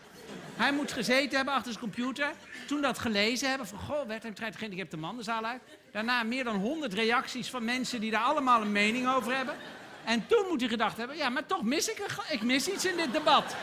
[0.55, 2.31] Hij moet gezeten hebben achter zijn computer.
[2.67, 3.79] Toen dat gelezen hebben van...
[3.79, 5.61] Goh, werd hem treit ik heb de man de zaal uit.
[5.93, 9.55] Daarna meer dan 100 reacties van mensen die daar allemaal een mening over hebben.
[10.05, 11.17] En toen moet hij gedacht hebben...
[11.17, 13.55] Ja, maar toch mis ik, een ik mis iets in dit debat.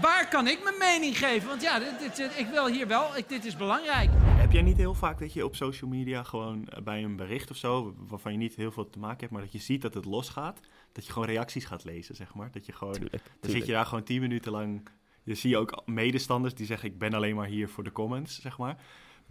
[0.00, 1.48] Waar kan ik mijn mening geven?
[1.48, 3.16] Want ja, dit, dit- ik wil hier wel...
[3.16, 4.10] Ik, dit is belangrijk.
[4.14, 7.50] Heb jij niet heel vaak dat je op social media gewoon eh, bij een bericht
[7.50, 9.94] of zo, waarvan je niet heel veel te maken hebt, maar dat je ziet dat
[9.94, 10.60] het losgaat,
[10.92, 12.50] dat je gewoon reacties gaat lezen, zeg maar?
[12.52, 14.88] Dat je gewoon, Tuurlijk, dan zit je daar gewoon tien minuten lang,
[15.22, 18.58] je ziet ook medestanders die zeggen, ik ben alleen maar hier voor de comments, zeg
[18.58, 18.76] maar,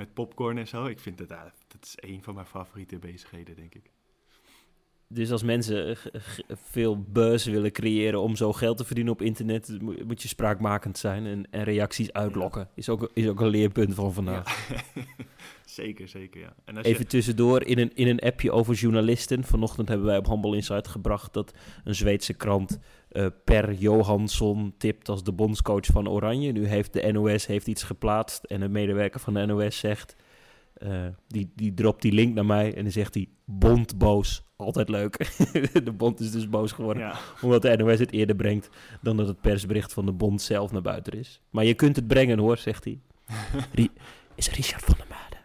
[0.02, 0.86] met popcorn en zo.
[0.86, 1.30] Ik vind dat,
[1.68, 3.92] dat is een van mijn favoriete bezigheden, denk ik.
[5.14, 5.98] Dus als mensen
[6.48, 11.26] veel buzz willen creëren om zo geld te verdienen op internet, moet je spraakmakend zijn
[11.26, 12.70] en, en reacties uitlokken.
[12.76, 14.70] Is ook, is ook een leerpunt van vandaag.
[15.66, 16.56] zeker, zeker, ja.
[16.66, 19.44] En als Even je, tussendoor, in een, in een appje over journalisten.
[19.44, 21.54] Vanochtend hebben wij op Handbal Insight gebracht dat
[21.84, 26.52] een Zweedse krant eh, Per Johansson tipt als de bondscoach van Oranje.
[26.52, 30.16] Nu heeft de NOS heeft iets geplaatst en een medewerker van de NOS zegt...
[30.74, 34.44] eh, die, die dropt die link naar mij en dan zegt hij bond boos.
[34.62, 35.18] Altijd leuk.
[35.86, 38.70] de bond is dus boos geworden ja, omdat de NOS het eerder brengt
[39.02, 41.42] dan dat het persbericht van de bond zelf naar buiten is.
[41.50, 43.00] Maar je kunt het brengen hoor, zegt hij.
[43.74, 43.92] Ri-
[44.36, 45.38] is Richard van der Made.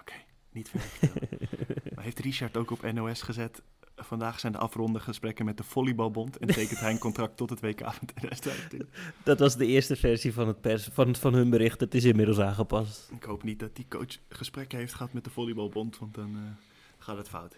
[0.00, 0.14] oké,
[0.52, 1.28] niet verder.
[1.94, 3.62] maar heeft Richard ook op NOS gezet,
[3.96, 7.60] vandaag zijn de afronde gesprekken met de Volleybalbond en tekent hij een contract tot het
[7.60, 8.88] WK van 2025.
[9.24, 11.80] Dat was de eerste versie van, het pers, van, van hun bericht.
[11.80, 13.10] Het is inmiddels aangepast.
[13.16, 16.42] Ik hoop niet dat die coach gesprekken heeft gehad met de volleybalbond, want dan eh,
[16.98, 17.56] gaat het fout.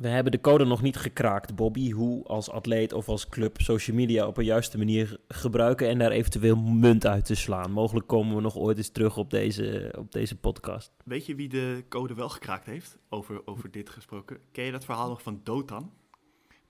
[0.00, 1.90] We hebben de code nog niet gekraakt, Bobby.
[1.90, 6.10] Hoe als atleet of als club social media op een juiste manier gebruiken en daar
[6.10, 7.70] eventueel munt uit te slaan.
[7.70, 10.92] Mogelijk komen we nog ooit eens terug op deze, op deze podcast.
[11.04, 14.38] Weet je wie de code wel gekraakt heeft, over, over dit gesproken?
[14.52, 15.92] Ken je dat verhaal nog van Dotan?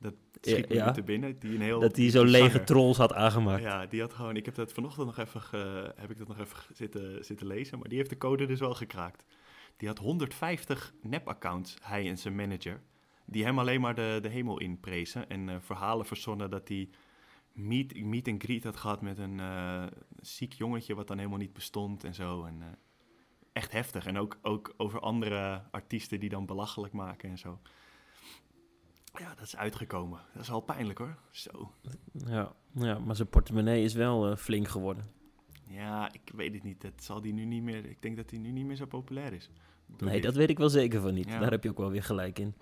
[0.01, 1.39] Dat schiet me Ja, nu te binnen.
[1.39, 2.65] Die een heel, Dat hij die zo lege zanger.
[2.65, 3.63] trolls had aangemaakt.
[3.63, 6.39] Ja, die had gewoon, ik heb dat vanochtend nog even, ge- heb ik dat nog
[6.39, 9.25] even zitten, zitten lezen, maar die heeft de code dus wel gekraakt.
[9.77, 12.81] Die had 150 nep-accounts, hij en zijn manager,
[13.31, 16.89] die hem alleen maar de, de hemel inprezen en eh, verhalen verzonnen dat hij
[17.53, 19.87] meet, meet and greet had gehad met een eh,
[20.21, 22.45] ziek jongetje wat dan helemaal niet bestond en zo.
[22.45, 22.67] En, eh,
[23.53, 24.07] echt heftig.
[24.07, 27.61] En ook, ook over andere artiesten die dan belachelijk maken en zo.
[29.19, 30.21] Ja, dat is uitgekomen.
[30.33, 31.17] Dat is al pijnlijk hoor.
[31.31, 31.73] Zo.
[32.13, 35.11] Ja, ja maar zijn portemonnee is wel flink geworden.
[35.69, 36.81] Ja, ik weet het niet.
[36.81, 37.85] Dat zal die nu niet meer.
[37.85, 39.51] Ik denk dat hij nu niet meer zo populair is.
[39.99, 40.23] Nee, dit.
[40.23, 41.29] dat weet ik wel zeker van niet.
[41.29, 41.39] Ja.
[41.39, 42.55] Daar heb je ook wel weer gelijk in.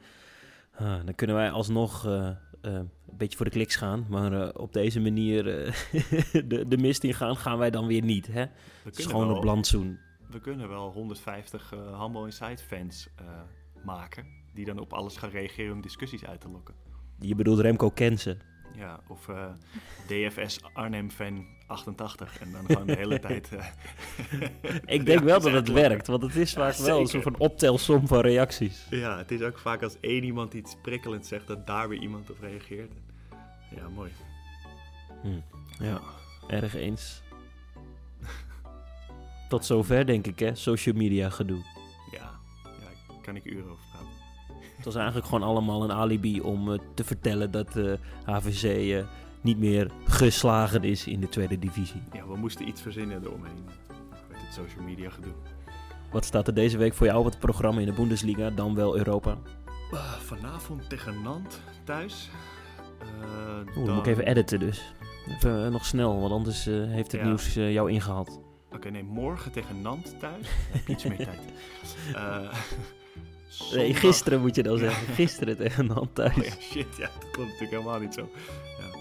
[0.78, 4.06] Ah, dan kunnen wij alsnog eh, eh, een beetje voor de kliks gaan.
[4.08, 5.44] Maar eh, op deze manier
[6.48, 8.26] de, de mist in gaan, gaan wij dan weer niet.
[8.26, 8.44] Hè?
[8.84, 9.98] we, kunnen wel, Blantsoen.
[10.30, 13.08] we kunnen wel 150 eh Humble Inside fans
[13.84, 14.26] maken.
[14.54, 16.74] Die dan op alles gaan reageren om discussies uit te lokken.
[17.20, 18.38] Je bedoelt Remco Kensen.
[18.74, 19.44] Ja, of eh,
[20.06, 22.38] DFS Arnhem fan 88.
[22.40, 23.48] En dan gewoon de hele tijd...
[23.52, 23.66] eh,
[24.86, 27.38] Ik denk wel dat het werkt, want het is Ja, vaak wel een soort van
[27.38, 28.86] optelsom van reacties.
[28.90, 32.30] Ja, het is ook vaak als één iemand iets prikkelends zegt, dat daar weer iemand
[32.30, 32.92] op reageert.
[33.76, 34.10] Ja, mooi.
[35.22, 35.40] Hm.
[35.84, 36.00] Ja,
[36.48, 37.22] erg eens.
[39.48, 41.62] Tot zover denk ik, hè, social media gedoe.
[42.12, 42.30] Ja,
[42.62, 43.68] ja kan ik uren.
[43.70, 43.78] Het
[44.86, 47.92] was eigenlijk gewoon allemaal een alibi om eh, te vertellen dat eh
[48.24, 49.04] HVC eh,
[49.40, 52.02] niet meer geslagen is in de tweede divisie.
[52.12, 53.64] Ja, we moesten iets verzinnen eromheen.
[54.28, 55.32] Met het social media gedoe.
[56.10, 58.96] Wat staat er deze week voor jou op het programma in de Bundesliga, dan wel
[58.96, 59.38] Europa?
[60.18, 62.30] Vanavond tegen Nant thuis.
[63.02, 64.94] Oeh, dan dan- moet ik even editen dus.
[65.28, 67.26] Even nog snel, want anders heeft het Ja.
[67.26, 68.40] nieuws jou ingehaald.
[68.72, 70.46] Oké, nee, morgen tegen Nant thuis.
[70.72, 71.40] Heb iets meer tijd.
[73.70, 74.78] Eh, Nee, gisteren moet je dan Ja.
[74.78, 75.14] zeggen.
[75.14, 76.36] Gisteren tegen Nant thuis.
[76.36, 78.28] Oh ja, shit, ja, dat klopt natuurlijk helemaal niet zo.
[78.78, 78.98] Ja.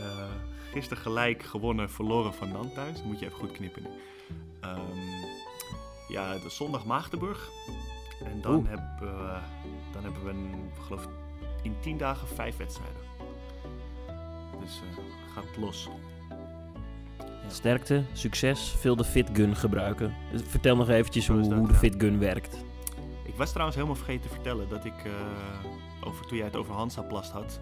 [0.00, 0.30] Eh,
[0.72, 3.02] gisteren gelijk gewonnen, verloren van Nant thuis.
[3.02, 3.82] Moet je even goed knippen.
[4.60, 4.80] Ehm,
[6.08, 7.50] ja, de zondag Maagdenburg.
[8.24, 8.68] En dan Oeh.
[8.68, 9.38] hebben, we,
[9.92, 11.08] dan hebben we, een, geloof ik,
[11.62, 13.00] in tien dagen vijf wedstrijden.
[14.60, 15.88] Dus eh gaat los.
[17.48, 20.14] Sterkte, succes, veel de FitGun gebruiken.
[20.46, 21.74] Vertel nog eventjes hoe, dat, hoe de.
[21.74, 22.64] FitGun werkt.
[23.32, 25.12] Ik was trouwens helemaal vergeten te vertellen dat ik, eh,
[26.04, 27.60] over, toen jij het over Hansaplast had,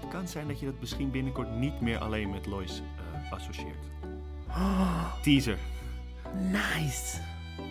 [0.00, 2.82] het kan zijn dat je dat misschien binnenkort niet meer alleen met Lois
[3.22, 3.84] eh, associeert.
[5.22, 5.58] Teaser.
[6.34, 7.20] Nice.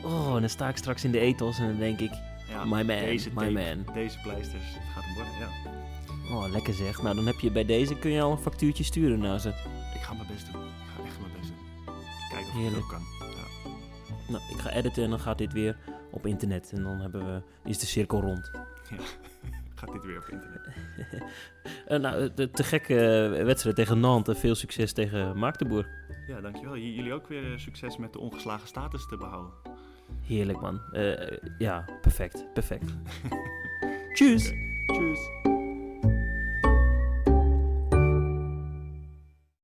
[0.03, 2.11] Oh, en dan sta ik straks in de ethos en dan denk ik,
[2.49, 3.51] Ja, My man, deze my tape,
[3.83, 3.93] man.
[3.93, 5.33] Deze pleisters, het gaat hem worden,
[6.29, 6.35] ja.
[6.35, 7.01] oh lekker zeg.
[7.01, 9.49] Nou, dan heb je bij deze, kun je al een factuurtje sturen naar ze.
[9.95, 10.61] Ik ga mijn best doen.
[10.61, 11.95] Ik ga echt mijn best doen.
[12.29, 12.83] Kijken of ik het Heerlijk.
[12.83, 13.01] ook kan.
[13.19, 13.71] Ja.
[14.31, 15.77] Nou, ik ga editen en dan gaat dit weer
[16.13, 16.71] op internet.
[16.75, 18.51] En dan hebben we, is de cirkel rond.
[19.75, 20.61] Gaat dit weer op internet.
[21.87, 22.95] Eh, nou, de te gekke
[23.37, 24.39] eh, wedstrijd tegen Nantes.
[24.39, 25.87] Veel succes tegen Magdeburg.
[26.27, 26.77] Ja, dankjewel.
[26.77, 29.51] J- jullie ook weer eh, succes met de ongeslagen status te behouden.
[30.21, 30.81] Heerlijk man.
[31.57, 32.53] Ja, perfect.
[32.53, 32.85] Perfect.
[34.15, 34.53] Tjus.
[34.87, 35.42] Tjus.